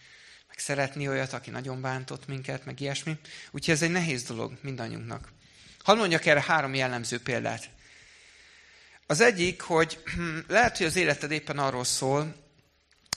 [0.47, 3.17] meg szeretni olyat, aki nagyon bántott minket, meg ilyesmi.
[3.51, 5.31] Úgyhogy ez egy nehéz dolog mindannyiunknak.
[5.83, 7.69] Hadd mondjak erre három jellemző példát.
[9.07, 10.03] Az egyik, hogy
[10.47, 12.35] lehet, hogy az életed éppen arról szól,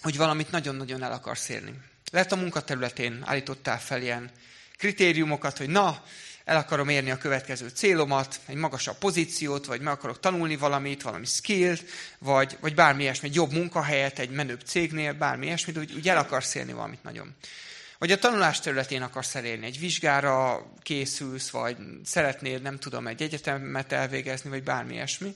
[0.03, 1.74] hogy valamit nagyon-nagyon el akarsz érni.
[2.11, 4.31] Lehet a munkaterületén állítottál fel ilyen
[4.77, 6.05] kritériumokat, hogy na,
[6.48, 11.24] el akarom érni a következő célomat, egy magasabb pozíciót, vagy meg akarok tanulni valamit, valami
[11.26, 11.84] skillt,
[12.18, 16.16] vagy, vagy bármi ilyesmi, egy jobb munkahelyet, egy menőbb cégnél, bármi ilyesmit, úgy, úgy el
[16.16, 17.34] akarsz érni valamit nagyon.
[17.98, 23.92] Vagy a tanulás területén akarsz elérni, egy vizsgára készülsz, vagy szeretnél, nem tudom, egy egyetemet
[23.92, 25.34] elvégezni, vagy bármi ilyesmi.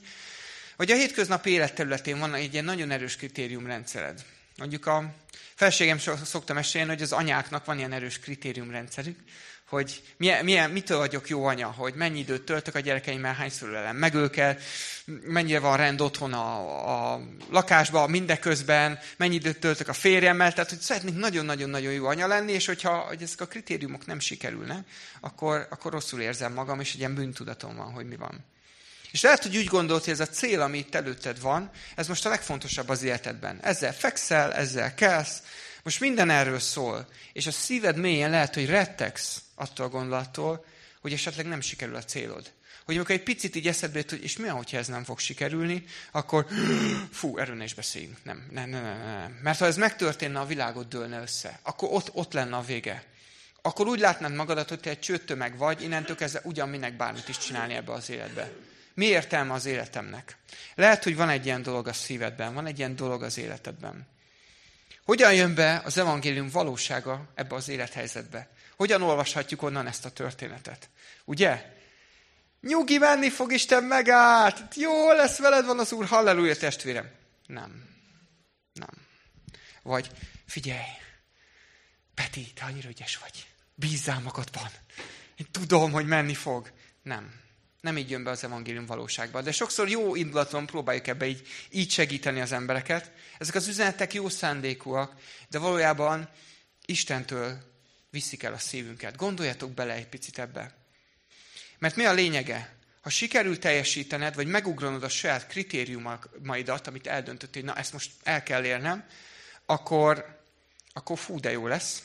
[0.75, 4.25] Vagy a hétköznapi élet területén van egy ilyen nagyon erős kritériumrendszered.
[4.57, 5.13] Mondjuk a
[5.55, 9.17] felségem szoktam mesélni, hogy az anyáknak van ilyen erős kritériumrendszerük,
[9.73, 13.95] hogy milyen, milyen, mitől vagyok jó anya, hogy mennyi időt töltök a gyerekeimmel, hányszor ölelem
[13.95, 14.61] meg őket,
[15.05, 20.79] mennyire van rend otthon a, a lakásban, mindeközben, mennyi időt töltök a férjemmel, tehát hogy
[20.79, 24.87] szeretnék nagyon-nagyon-nagyon jó anya lenni, és hogyha hogy ezek a kritériumok nem sikerülnek,
[25.19, 28.45] akkor, akkor rosszul érzem magam, és egy ilyen bűntudatom van, hogy mi van.
[29.11, 32.25] És lehet, hogy úgy gondolt, hogy ez a cél, ami itt előtted van, ez most
[32.25, 33.59] a legfontosabb az életedben.
[33.61, 35.41] Ezzel fekszel, ezzel kelsz,
[35.83, 40.65] most minden erről szól, és a szíved mélyén lehet, hogy rettegsz attól a gondolattól,
[41.01, 42.51] hogy esetleg nem sikerül a célod.
[42.85, 45.83] Hogy amikor egy picit így eszedbe jut, hogy és mi hogyha ez nem fog sikerülni,
[46.11, 46.45] akkor
[47.11, 48.23] fú, erről ne is beszéljünk.
[48.23, 49.39] Nem, nem, nem, nem, nem.
[49.43, 51.59] Mert ha ez megtörténne, a világot dőlne össze.
[51.61, 53.03] Akkor ott, ott lenne a vége.
[53.61, 57.37] Akkor úgy látnád magadat, hogy te egy csőttömeg vagy, innentől kezdve ugyan minek bármit is
[57.37, 58.51] csinálni ebbe az életbe.
[58.93, 60.37] Mi értelme az életemnek?
[60.75, 64.07] Lehet, hogy van egy ilyen dolog a szívedben, van egy ilyen dolog az életedben.
[65.05, 68.49] Hogyan jön be az evangélium valósága ebbe az élethelyzetbe?
[68.75, 70.89] Hogyan olvashatjuk onnan ezt a történetet?
[71.25, 71.73] Ugye?
[72.61, 74.75] Nyugi menni fog Isten megállt!
[74.75, 77.11] Jó lesz veled van az Úr, halleluja testvérem!
[77.45, 77.89] Nem.
[78.73, 79.07] Nem.
[79.81, 80.09] Vagy
[80.45, 80.87] figyelj,
[82.13, 83.47] Peti, te annyira ügyes vagy.
[83.75, 84.69] Bízzál magadban.
[85.35, 86.71] Én tudom, hogy menni fog.
[87.01, 87.41] Nem.
[87.81, 89.41] Nem így jön be az evangélium valóságba.
[89.41, 93.11] De sokszor jó indulaton próbáljuk ebbe így, így segíteni az embereket.
[93.37, 95.13] Ezek az üzenetek jó szándékúak,
[95.49, 96.29] de valójában
[96.85, 97.72] Istentől
[98.13, 99.15] viszik el a szívünket.
[99.15, 100.73] Gondoljatok bele egy picit ebbe.
[101.79, 102.75] Mert mi a lényege?
[103.01, 108.65] Ha sikerül teljesítened, vagy megugranod a saját kritériumaidat, amit eldöntöttél, na ezt most el kell
[108.65, 109.05] érnem,
[109.65, 110.41] akkor,
[110.93, 112.03] akkor fú, de jó lesz.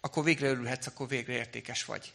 [0.00, 2.12] Akkor végre örülhetsz, akkor végre értékes vagy.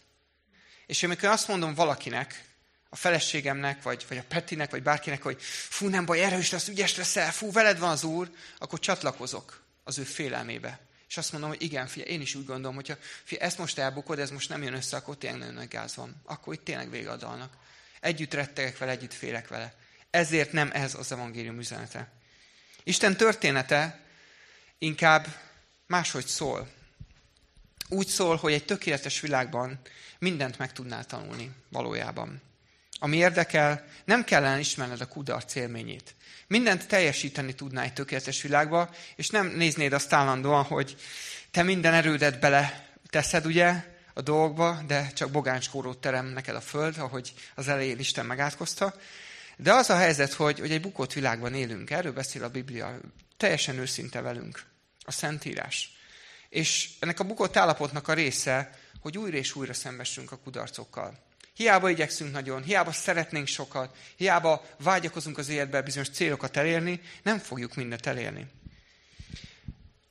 [0.86, 2.46] És amikor azt mondom valakinek,
[2.90, 6.96] a feleségemnek, vagy, vagy a Petinek, vagy bárkinek, hogy fú, nem baj, erős lesz, ügyes
[6.96, 10.80] leszel, fú, veled van az Úr, akkor csatlakozok az ő félelmébe.
[11.14, 14.20] És azt mondom, hogy igen, figyelj, én is úgy gondolom, hogyha figyelj, ezt most elbukod,
[14.20, 16.22] ez most nem jön össze, akkor tényleg nagyon nagy gáz van.
[16.26, 17.54] Akkor itt tényleg vége a dalnak.
[18.00, 19.76] Együtt rettegek vele, együtt félek vele.
[20.10, 22.12] ezért nem ez az evangélium üzenete.
[22.84, 24.00] Isten története
[24.78, 25.28] inkább
[25.88, 26.72] máshogy szól.
[27.90, 29.80] Úgy szól, hogy egy tökéletes világban
[30.20, 32.42] mindent meg tudnál tanulni valójában.
[33.04, 36.16] Ami érdekel, nem kellene ismerned a kudarc élményét.
[36.48, 40.96] Mindent teljesíteni tudnál egy tökéletes világba, és nem néznéd azt állandóan, hogy
[41.52, 46.98] te minden erődet bele teszed, ugye, a dolgba, de csak bogánskórót terem neked a föld,
[46.98, 48.96] ahogy az elején Isten megátkozta.
[49.58, 53.00] De az a helyzet, hogy, hogy egy bukott világban élünk, erről beszél a Biblia,
[53.38, 54.64] teljesen őszinte velünk,
[55.06, 55.92] a Szentírás.
[56.50, 58.70] És ennek a bukott állapotnak a része,
[59.02, 61.32] hogy újra és újra szembesünk a kudarcokkal.
[61.54, 67.76] Hiába igyekszünk nagyon, hiába szeretnénk sokat, hiába vágyakozunk az életbe bizonyos célokat elérni, nem fogjuk
[67.76, 68.48] mindent elérni.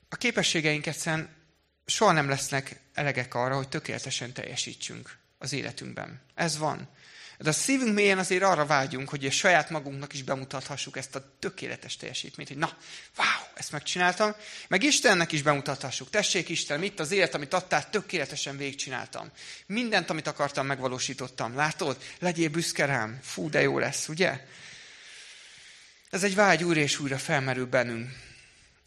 [0.09, 1.29] A képességeink egyszerűen
[1.85, 6.21] soha nem lesznek elegek arra, hogy tökéletesen teljesítsünk az életünkben.
[6.35, 6.89] Ez van.
[7.43, 11.35] De a szívünk mélyen azért arra vágyunk, hogy a saját magunknak is bemutathassuk ezt a
[11.39, 12.77] tökéletes teljesítményt, hogy na,
[13.17, 14.35] wow, ezt megcsináltam,
[14.67, 16.09] meg Istennek is bemutathassuk.
[16.09, 19.29] Tessék Isten, itt az élet, amit adtál, tökéletesen végigcsináltam.
[19.65, 21.55] Mindent, amit akartam, megvalósítottam.
[21.55, 21.97] Látod?
[22.19, 23.19] Legyél büszke rám.
[23.21, 24.45] Fú, de jó lesz, ugye?
[26.09, 28.11] Ez egy vágy újra és újra felmerül bennünk.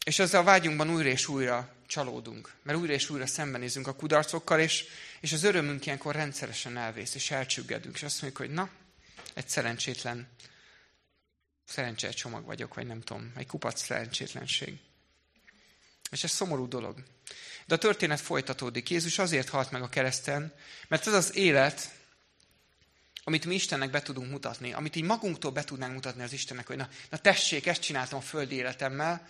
[0.05, 4.59] És ezzel a vágyunkban újra és újra csalódunk, mert újra és újra szembenézünk a kudarcokkal,
[4.59, 4.85] és,
[5.19, 8.69] és az örömünk ilyenkor rendszeresen elvész, és elcsüggedünk, és azt mondjuk, hogy na,
[9.33, 10.27] egy szerencsétlen,
[11.65, 14.77] szerencsés csomag vagyok, vagy nem tudom, egy kupac szerencsétlenség.
[16.11, 17.03] És ez szomorú dolog.
[17.65, 18.89] De a történet folytatódik.
[18.89, 20.53] Jézus azért halt meg a kereszten,
[20.87, 21.91] mert ez az élet,
[23.23, 26.77] amit mi Istennek be tudunk mutatni, amit így magunktól be tudnánk mutatni az Istennek, hogy
[26.77, 29.27] na, na tessék, ezt csináltam a földi életemmel,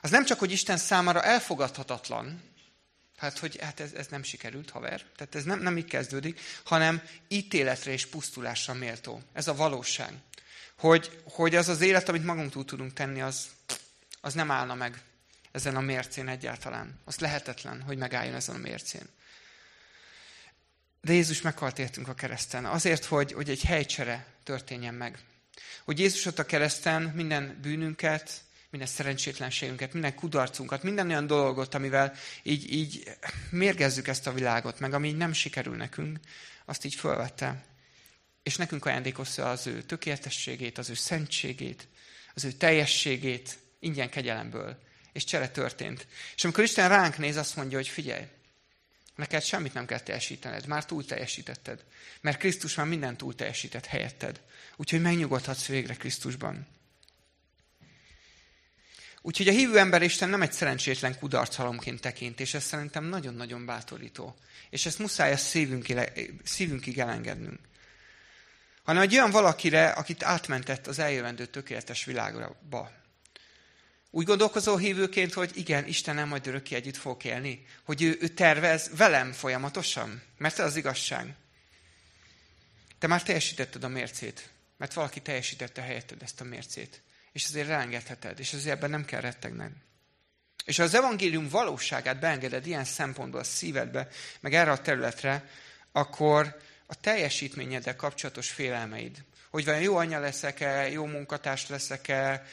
[0.00, 2.42] az nem csak, hogy Isten számára elfogadhatatlan,
[3.20, 7.02] hát hogy hát ez, ez nem sikerült, haver, tehát ez nem, nem így kezdődik, hanem
[7.28, 9.22] ítéletre és pusztulásra méltó.
[9.32, 10.12] Ez a valóság.
[10.76, 13.48] Hogy, hogy az az élet, amit magunk tudunk tenni, az,
[14.20, 15.02] az nem állna meg
[15.52, 17.00] ezen a mércén egyáltalán.
[17.04, 19.08] Az lehetetlen, hogy megálljon ezen a mércén.
[21.00, 22.64] De Jézus meghalt értünk a kereszten.
[22.64, 25.18] Azért, hogy, hogy egy helycsere történjen meg.
[25.84, 32.14] Hogy Jézus ott a kereszten minden bűnünket, minden szerencsétlenségünket, minden kudarcunkat, minden olyan dolgot, amivel
[32.42, 33.16] így, így
[33.50, 36.18] mérgezzük ezt a világot, meg ami nem sikerül nekünk,
[36.64, 37.64] azt így fölvette.
[38.42, 41.88] És nekünk ajándékozta az ő tökéletességét, az ő szentségét,
[42.34, 44.78] az ő teljességét ingyen kegyelemből.
[45.12, 46.06] És csere történt.
[46.36, 48.24] És amikor Isten ránk néz, azt mondja, hogy figyelj,
[49.14, 51.84] neked semmit nem kell teljesítened, már túl teljesítetted.
[52.20, 54.40] Mert Krisztus már mindent túl teljesített helyetted.
[54.76, 56.66] Úgyhogy megnyugodhatsz végre Krisztusban.
[59.22, 64.36] Úgyhogy a hívő ember Isten nem egy szerencsétlen kudarchalomként tekint, és ez szerintem nagyon-nagyon bátorító.
[64.70, 66.12] És ezt muszáj a szívünkig,
[66.44, 67.58] szívünkig elengednünk.
[68.82, 72.90] Hanem egy olyan valakire, akit átmentett az eljövendő tökéletes világba.
[74.10, 77.66] Úgy gondolkozó hívőként, hogy igen, Isten nem majd örökké együtt fog élni.
[77.84, 80.22] Hogy ő, ő tervez velem folyamatosan.
[80.38, 81.34] Mert ez az igazság.
[82.98, 84.50] Te már teljesítetted a mércét.
[84.76, 89.20] Mert valaki teljesítette helyetted ezt a mércét és azért elengedheted, és azért ebben nem kell
[89.20, 89.72] rettegned.
[90.64, 94.08] És ha az evangélium valóságát beengeded ilyen szempontból a szívedbe,
[94.40, 95.48] meg erre a területre,
[95.92, 102.46] akkor a teljesítményeddel kapcsolatos félelmeid, hogy vajon jó anya leszek-e, jó munkatárs leszek-e,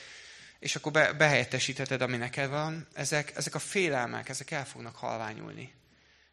[0.60, 5.74] és akkor be, behelyettesítheted, ami neked van, ezek, ezek a félelmek, ezek el fognak halványulni.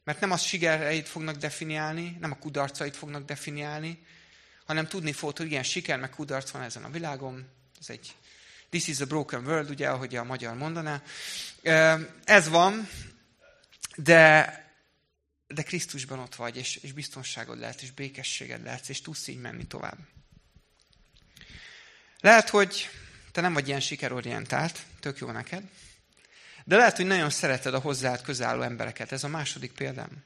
[0.04, 4.06] Mert nem a sikereid fognak definiálni, nem a kudarcait fognak definiálni,
[4.64, 7.48] hanem tudni fogod, hogy igen, siker meg kudarc van ezen a világon,
[7.80, 8.14] ez egy
[8.74, 11.02] This is a broken world, ugye, ahogy a magyar mondaná.
[12.24, 12.88] Ez van,
[13.96, 14.52] de,
[15.46, 19.66] de Krisztusban ott vagy, és, és biztonságod lehet, és békességed lehet, és tudsz így menni
[19.66, 19.98] tovább.
[22.20, 22.88] Lehet, hogy
[23.32, 25.62] te nem vagy ilyen sikerorientált, tök jó neked,
[26.64, 29.12] de lehet, hogy nagyon szereted a hozzád közálló embereket.
[29.12, 30.24] Ez a második példám.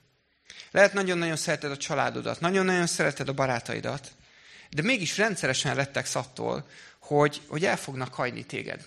[0.71, 4.13] Lehet, nagyon-nagyon szereted a családodat, nagyon-nagyon szereted a barátaidat,
[4.71, 8.87] de mégis rendszeresen rettegsz attól, hogy, hogy el fognak hagyni téged.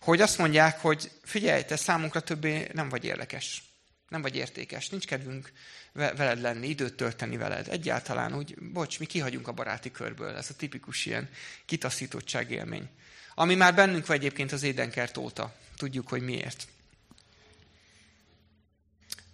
[0.00, 3.62] Hogy azt mondják, hogy figyelj, te számunkra többé nem vagy érdekes.
[4.08, 4.88] Nem vagy értékes.
[4.88, 5.52] Nincs kedvünk
[5.92, 7.68] veled lenni, időt tölteni veled.
[7.68, 10.36] Egyáltalán úgy, bocs, mi kihagyunk a baráti körből.
[10.36, 11.28] Ez a tipikus ilyen
[11.64, 12.88] kitaszítottság élmény.
[13.34, 15.54] Ami már bennünk van egyébként az édenkert óta.
[15.76, 16.66] Tudjuk, hogy miért.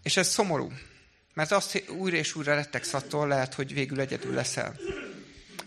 [0.03, 0.73] És ez szomorú.
[1.35, 4.77] Mert azt újra és újra rettegsz attól, lehet, hogy végül egyedül leszel.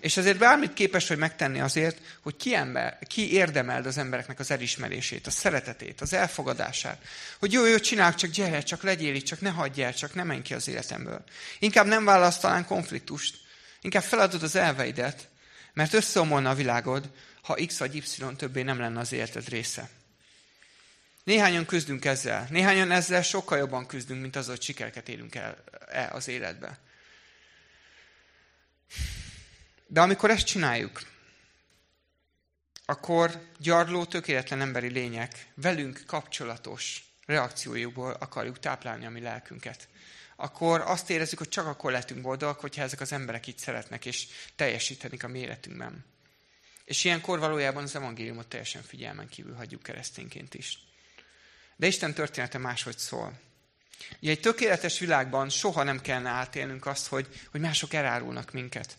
[0.03, 4.51] És ezért bármit képes hogy megtenni azért, hogy ki, ember, ki érdemeld az embereknek az
[4.51, 7.01] elismerését, a szeretetét, az elfogadását.
[7.39, 10.23] Hogy jó, jó, csinálj, csak gyere, csak legyél itt, csak ne hagyj el, csak ne
[10.23, 11.23] menj ki az életemből.
[11.59, 13.35] Inkább nem válasz talán konfliktust,
[13.81, 15.29] inkább feladod az elveidet,
[15.73, 17.09] Mert összeomolna a világod,
[17.41, 18.03] ha X vagy Y
[18.37, 19.89] többé nem lenne az életed része.
[21.23, 22.47] Néhányan küzdünk ezzel.
[22.49, 26.79] Néhányan ezzel sokkal jobban küzdünk, mint az, hogy sikereket élünk el, el az életbe.
[29.93, 31.01] De amikor ezt csináljuk,
[32.85, 39.87] akkor gyarló, tökéletlen emberi lények velünk kapcsolatos reakciójukból akarjuk táplálni a mi lelkünket.
[40.35, 44.27] Akkor azt érezzük, hogy csak akkor lehetünk boldogak, hogyha ezek az emberek itt szeretnek, és
[44.55, 46.05] teljesítenik a méretünkben.
[46.85, 50.79] És ilyenkor valójában az evangéliumot teljesen figyelmen kívül hagyjuk keresztényként is.
[51.75, 53.39] De Isten története máshogy szól.
[54.21, 58.97] Ugye egy tökéletes világban soha nem kellene átélnünk azt, hogy, hogy mások elárulnak minket.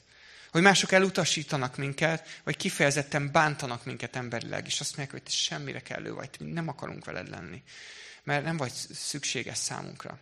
[0.54, 5.80] Hogy mások elutasítanak minket, vagy kifejezetten bántanak minket emberileg, és azt mondják, hogy te semmire
[5.80, 7.62] kellő vagy, nem akarunk veled lenni,
[8.24, 10.18] mert nem vagy szükséges számunkra.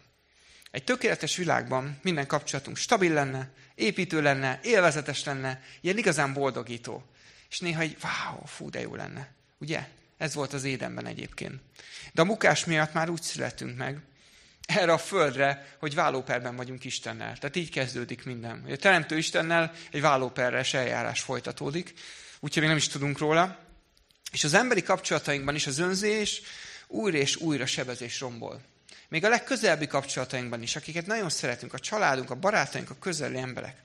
[0.71, 7.05] Egy tökéletes világban minden kapcsolatunk stabil lenne, építő lenne, élvezetes lenne, ilyen igazán boldogító.
[7.51, 9.35] És néha egy, wow, fú, de jó lenne.
[9.59, 9.89] Ugye?
[10.17, 11.61] Ez volt az édenben egyébként.
[12.13, 14.01] De a mukás miatt már úgy születünk meg,
[14.67, 17.37] erre a földre, hogy vállóperben vagyunk Istennel.
[17.37, 18.65] Tehát így kezdődik minden.
[18.71, 21.95] A Teremtő Istennel egy vállóperres eljárás folytatódik,
[22.41, 23.59] úgyhogy még nem is tudunk róla.
[24.33, 26.43] És az emberi kapcsolatainkban is az önzés
[26.87, 28.61] újra és újra sebezés rombol.
[29.09, 33.77] Még a legközelebbi kapcsolatainkban is, akiket nagyon szeretünk, a családunk, a barátaink, a közeli emberek.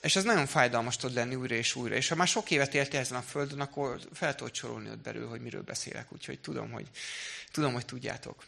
[0.00, 1.94] És ez nagyon fájdalmas tud lenni újra és újra.
[1.94, 5.28] És ha már sok évet éltél ezen a földön, akkor fel tudod sorolni ott belül,
[5.28, 6.12] hogy miről beszélek.
[6.12, 6.86] Úgyhogy tudom, hogy,
[7.52, 8.44] tudom, hogy tudjátok.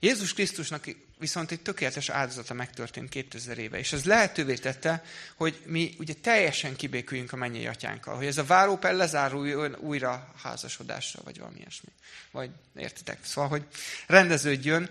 [0.00, 0.84] Jézus Krisztusnak
[1.18, 6.76] viszont egy tökéletes áldozata megtörtént 2000 éve, és ez lehetővé tette, hogy mi ugye teljesen
[6.76, 11.88] kibéküljünk a mennyei atyánkkal, hogy ez a váróper lezáruljon újra házasodásra, vagy valami ilyesmi.
[12.30, 13.18] Vagy értitek?
[13.24, 13.66] Szóval, hogy
[14.06, 14.90] rendeződjön,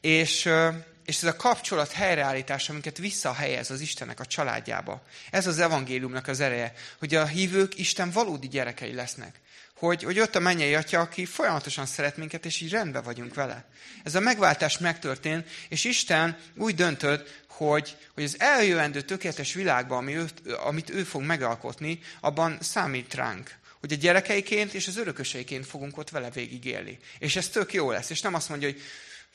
[0.00, 0.48] és,
[1.04, 5.02] és ez a kapcsolat helyreállítása, minket visszahelyez az Istennek a családjába.
[5.30, 9.40] Ez az evangéliumnak az ereje, hogy a hívők Isten valódi gyerekei lesznek
[9.86, 13.64] hogy, hogy ott a mennyei atya, aki folyamatosan szeret minket, és így rendben vagyunk vele.
[14.04, 20.16] Ez a megváltás megtörtént, és Isten úgy döntött, hogy, hogy az eljövendő tökéletes világban, ami
[20.16, 20.26] ő,
[20.64, 23.58] amit ő fog megalkotni, abban számít ránk.
[23.80, 26.98] Hogy a gyerekeiként és az örököseiként fogunk ott vele végigélni.
[27.18, 28.10] És ez tök jó lesz.
[28.10, 28.80] És nem azt mondja, hogy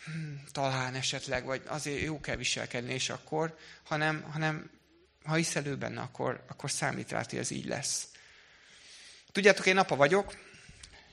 [0.06, 0.12] hm,
[0.52, 4.70] talán esetleg, vagy azért jó kell viselkedni, és akkor, hanem, hanem
[5.24, 8.08] ha hiszel ő benne, akkor, akkor számít rá, hogy ez így lesz.
[9.38, 10.36] Tudjátok, én apa vagyok,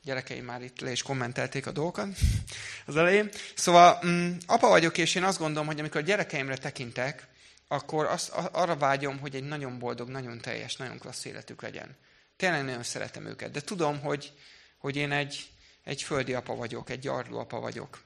[0.03, 2.09] gyerekeim már itt le is kommentelték a dolgokat
[2.87, 3.31] az elején.
[3.55, 7.27] Szóval mm, apa vagyok, és én azt gondolom, hogy amikor a gyerekeimre tekintek,
[7.69, 11.97] akkor azt, arra vágyom, hogy egy nagyon boldog, nagyon teljes, nagyon klassz életük legyen.
[12.37, 14.33] Tényleg nagyon szeretem őket, de tudom, hogy,
[14.79, 15.47] hogy én egy,
[15.83, 18.03] egy földi apa vagyok, egy gyarló apa vagyok.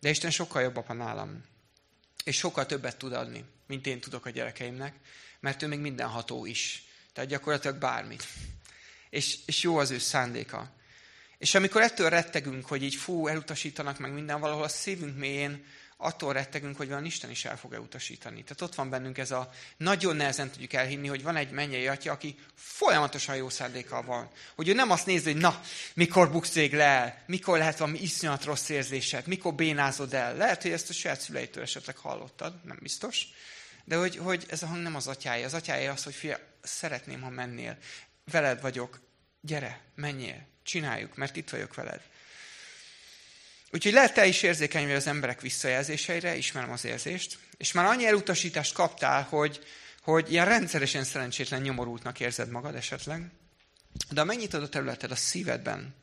[0.00, 1.44] De Isten sokkal jobb apa nálam.
[2.24, 4.94] És sokkal többet tud adni, mint én tudok a gyerekeimnek,
[5.40, 6.82] mert ő még mindenható is.
[7.12, 8.26] Tehát gyakorlatilag bármit
[9.10, 10.70] és, és jó az ő szándéka.
[11.38, 15.64] És amikor ettől rettegünk, hogy így fú, elutasítanak meg minden, valahol a szívünk mélyén
[16.00, 18.42] attól rettegünk, hogy van Isten is el fog elutasítani.
[18.42, 22.12] Tehát ott van bennünk ez a nagyon nehezen tudjuk elhinni, hogy van egy mennyei atya,
[22.12, 24.30] aki folyamatosan jó szándékkal van.
[24.54, 25.60] Hogy ő nem azt nézi, hogy na,
[25.94, 30.36] mikor buksz le el, mikor lehet valami iszonyat rossz érzésed, mikor bénázod el.
[30.36, 33.26] Lehet, hogy ezt a saját szüleitől esetleg hallottad, nem biztos.
[33.84, 35.46] De hogy, hogy ez a hang nem az atyája.
[35.46, 37.78] Az atyája az, hogy fia, szeretném, ha mennél
[38.30, 39.00] veled vagyok,
[39.40, 42.00] gyere, menjél, csináljuk, mert itt vagyok veled.
[43.70, 48.74] Úgyhogy lehet te is érzékeny az emberek visszajelzéseire, ismerem az érzést, és már annyi elutasítást
[48.74, 49.64] kaptál, hogy,
[50.02, 53.30] hogy ilyen rendszeresen szerencsétlen nyomorultnak érzed magad esetleg,
[54.10, 55.94] de ha megnyitod a területed a szívedben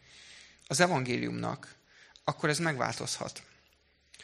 [0.67, 1.75] az evangéliumnak,
[2.23, 3.41] akkor ez megváltozhat.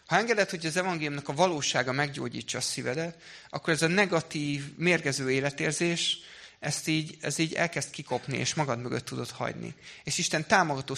[0.05, 5.31] Ha engeded, hogy az evangéliumnak a valósága meggyógyítsa a szívedet, akkor ez a negatív, mérgező
[5.31, 6.17] életérzés,
[6.61, 9.75] ezt így, ez így elkezd kikopni, és magad mögött tudod hagyni.
[10.03, 10.95] És Isten támogató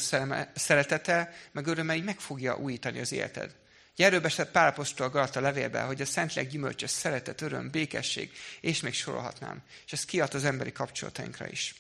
[0.56, 3.56] szeretete, meg öröme így meg fogja újítani az életed.
[3.96, 8.94] Erről beszélt Pál Apostol Galata levélben, hogy a Szentleg gyümölcsös szeretet, öröm, békesség, és még
[8.94, 9.62] sorolhatnám.
[9.86, 11.76] És ez kiad az emberi kapcsolatainkra is.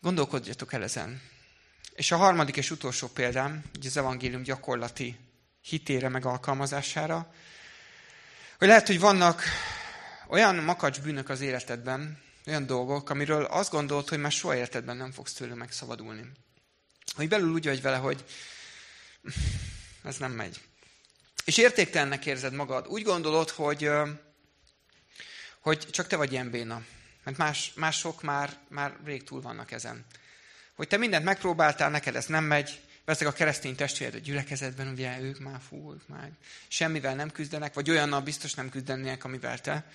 [0.00, 1.22] Gondolkodjatok el ezen.
[1.94, 5.16] És a harmadik és utolsó példám, ugye az evangélium gyakorlati
[5.60, 7.34] hitére meg alkalmazására,
[8.58, 9.42] hogy lehet, hogy vannak
[10.28, 15.12] olyan makacs bűnök az életedben, olyan dolgok, amiről azt gondolt, hogy már soha életedben nem
[15.12, 16.30] fogsz tőle megszabadulni.
[17.14, 18.24] Hogy belül úgy vagy vele, hogy
[20.04, 20.60] ez nem megy.
[21.44, 22.86] És értéktelennek érzed magad.
[22.86, 23.90] Úgy gondolod, hogy,
[25.60, 26.82] hogy csak te vagy ilyen béna.
[27.24, 30.06] Mert más, mások már, már rég túl vannak ezen.
[30.74, 35.20] Hogy te mindent megpróbáltál, neked ez nem megy, Veszek a keresztény testvéred a gyülekezetben, ugye
[35.20, 36.30] ők már fú, már
[36.68, 39.90] semmivel nem küzdenek, vagy olyannal biztos nem küzdenének, amivel te.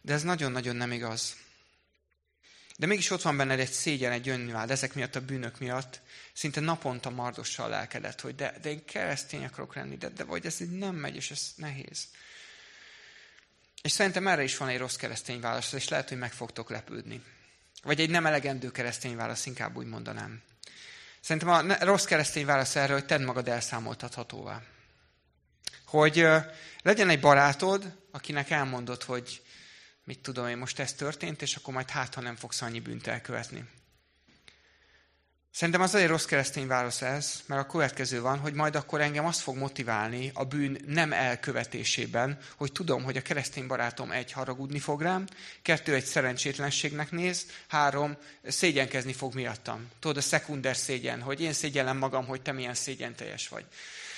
[0.00, 1.36] De ez nagyon-nagyon nem igaz.
[2.76, 6.00] De mégis ott van benned egy szégyen, egy önvád, ezek miatt a bűnök miatt,
[6.32, 10.60] szinte naponta mardossal lelkedett, hogy de, de én keresztény akarok lenni, de, de vagy ez
[10.60, 12.06] így nem megy, és ez nehéz.
[13.82, 17.22] És szerintem erre is van egy rossz keresztény válasz, és lehet, hogy meg fogtok lepődni.
[17.82, 20.42] Vagy egy nem elegendő keresztény válasz, inkább úgy mondanám.
[21.20, 24.62] Szerintem a rossz keresztény válasz erre, hogy tedd magad elszámoltathatóvá.
[25.86, 26.26] Hogy
[26.82, 29.42] legyen egy barátod, akinek elmondod, hogy
[30.04, 33.06] mit tudom én, most ez történt, és akkor majd hát, ha nem fogsz annyi bűnt
[33.06, 33.64] elkövetni.
[35.56, 39.26] Szerintem az egy rossz keresztény válasz ez, mert a következő van, hogy majd akkor engem
[39.26, 44.78] azt fog motiválni a bűn nem elkövetésében, hogy tudom, hogy a keresztény barátom egy haragudni
[44.78, 45.26] fog rám,
[45.62, 49.88] kettő egy szerencsétlenségnek néz, három szégyenkezni fog miattam.
[50.00, 53.64] Tudod, a szekunder szégyen, hogy én szégyellem magam, hogy te milyen szégyenteljes vagy.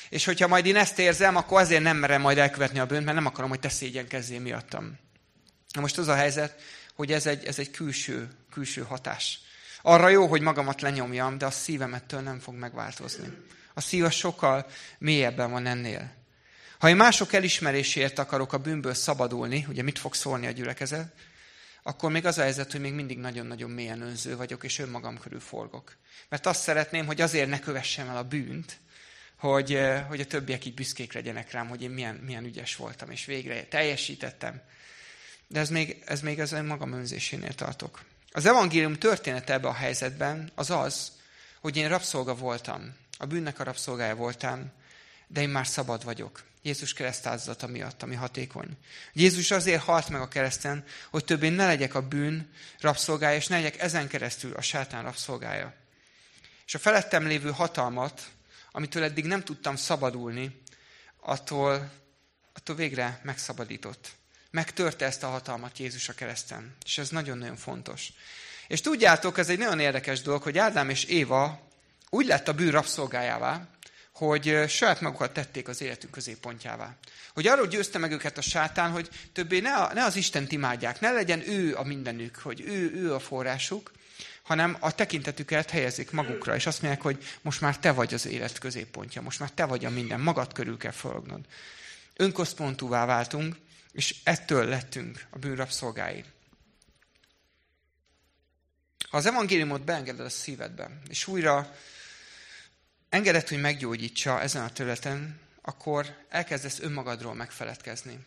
[0.09, 3.17] És hogyha majd én ezt érzem, akkor azért nem merem majd elkövetni a bűnt, mert
[3.17, 4.99] nem akarom, hogy te szégyenkezzél miattam.
[5.77, 6.61] Na most az a helyzet,
[6.95, 9.41] hogy ez egy, ez egy külső, külső hatás.
[9.83, 13.27] Arra jó, hogy magamat lenyomjam, de a szívemettől nem fog megváltozni.
[13.75, 14.67] A szív a sokkal
[14.99, 16.15] mélyebben van ennél.
[16.79, 21.15] Ha én mások elismerésért akarok a bűnből szabadulni, ugye mit fog szólni a gyülekezet,
[21.83, 25.41] akkor még az a helyzet, hogy még mindig nagyon-nagyon mélyen önző vagyok, és önmagam körül
[25.41, 25.97] forgok.
[26.29, 28.79] Mert azt szeretném, hogy azért ne kövessem el a bűnt,
[29.39, 33.11] hogy, eh, hogy a többiek így büszkék legyenek rám, hogy én milyen, milyen ügyes voltam,
[33.11, 34.63] és végre teljesítettem.
[35.49, 38.05] De ez még, ez még az magam önzésénél tartok.
[38.31, 41.13] Az evangélium története ebben a helyzetben az az,
[41.61, 42.97] hogy én rabszolga voltam.
[43.19, 44.73] A bűnnek a rabszolgája voltam,
[45.27, 46.45] de én már szabad vagyok.
[46.63, 48.77] Jézus keresztázata miatt, ami hatékony.
[49.13, 53.57] Jézus azért halt meg a kereszten, hogy többé ne legyek a bűn rabszolgája, és ne
[53.57, 55.75] legyek ezen keresztül a sátán rabszolgája.
[56.67, 58.23] És a felettem lévő hatalmat,
[58.71, 60.63] amitől eddig nem tudtam szabadulni,
[61.21, 61.91] attól,
[62.53, 64.15] attól végre megszabadított
[64.57, 66.77] megtörte ezt a hatalmat Jézus a kereszten.
[66.85, 68.13] És ez nagyon-nagyon fontos.
[68.69, 71.69] És tudjátok, ez egy nagyon érdekes dolog, hogy Ádám és Éva
[72.11, 73.69] úgy lett a bűn rabszolgájává,
[74.13, 76.97] hogy saját magukat tették az életük középpontjává.
[77.35, 81.01] Hogy arról győzte meg őket a sátán, hogy többé ne, a, ne az Istent imádják,
[81.01, 83.93] ne legyen ő a mindenük, hogy ő, ő a forrásuk,
[84.43, 88.59] hanem a tekintetüket helyezik magukra, és azt mondják, hogy most már te vagy az élet
[88.59, 91.41] középpontja, most már te vagy a minden, magad körül kell fölgnod.
[92.17, 93.57] Önkoszpontúvá váltunk,
[93.97, 96.25] és ettől lettünk a bűn rabszolgái.
[99.09, 101.77] Ha az evangéliumot beengeded a szívedbe, és újra
[103.09, 108.19] engedett, hogy meggyógyítsa ezen a területen, akkor elkezdesz önmagadról megfeledkezni.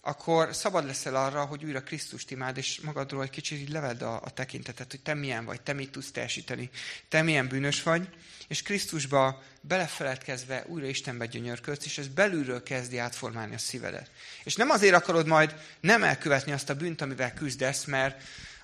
[0.00, 4.22] Akkor szabad leszel arra, hogy újra Krisztust imád, és magadról egy kicsit így levedd a,
[4.22, 6.70] a tekintetet, hogy te milyen vagy, te mit tudsz teljesíteni,
[7.08, 8.08] te milyen bűnös vagy,
[8.48, 14.10] és Krisztusba belefeledkezve újra Istenbe gyönyörködsz, és ez belülről kezdi átformálni a szívedet.
[14.44, 18.22] És nem azért akarod majd nem elkövetni azt a bűnt, amivel küzdesz, mert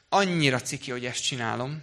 [0.09, 1.83] annyira ciki, hogy ezt csinálom,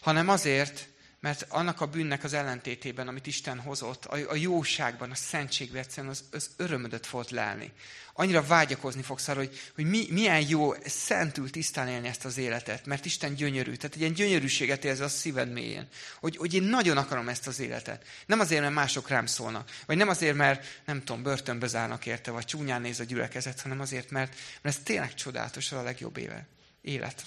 [0.00, 0.88] hanem azért,
[1.22, 6.12] mert annak a bűnnek az ellentétében, amit Isten hozott, a, a jóságban, a szentségben egyszerűen
[6.12, 7.72] az, az örömödet volt lelni.
[8.12, 12.86] Annyira vágyakozni fogsz arra, hogy, hogy mi, milyen jó szentül tisztán élni ezt az életet,
[12.86, 13.74] mert Isten gyönyörű.
[13.74, 15.88] Tehát egy ilyen gyönyörűséget érzi a szíved mélyén.
[16.20, 18.06] Hogy, hogy én nagyon akarom ezt az életet.
[18.26, 19.70] Nem azért, mert mások rám szólnak.
[19.86, 23.80] Vagy nem azért, mert nem tudom, börtönbe zárnak érte, vagy csúnyán néz a gyülekezet, hanem
[23.80, 26.46] azért, mert, mert ez tényleg csodálatos, a legjobb éve.
[26.80, 27.24] Élet.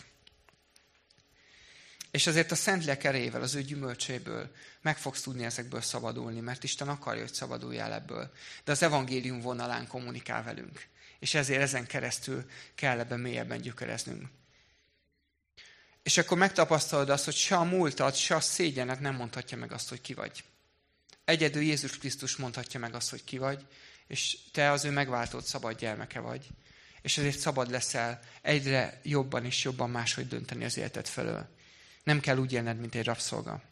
[2.16, 4.52] És azért a Szentlélek erejével, az ő gyümölcséből
[4.82, 8.32] meg fogsz tudni ezekből szabadulni, mert Isten akarja, hogy szabaduljál ebből.
[8.64, 10.88] De az evangélium vonalán kommunikál velünk.
[11.20, 12.46] És ezért ezen keresztül
[12.76, 14.28] kell ebben mélyebben gyökereznünk.
[16.04, 19.90] És akkor megtapasztalod azt, hogy se a múltad, se a szégyenet nem mondhatja meg azt,
[19.90, 20.44] hogy ki vagy.
[21.26, 23.66] Egyedül Jézus Krisztus mondhatja meg azt, hogy ki vagy,
[24.08, 26.48] és te az ő megváltott szabad gyermeke vagy.
[27.02, 31.55] És ezért szabad leszel egyre jobban és jobban máshogy dönteni az életed felől.
[32.06, 33.62] Nem kell úgy élned, mint egy rabszolga.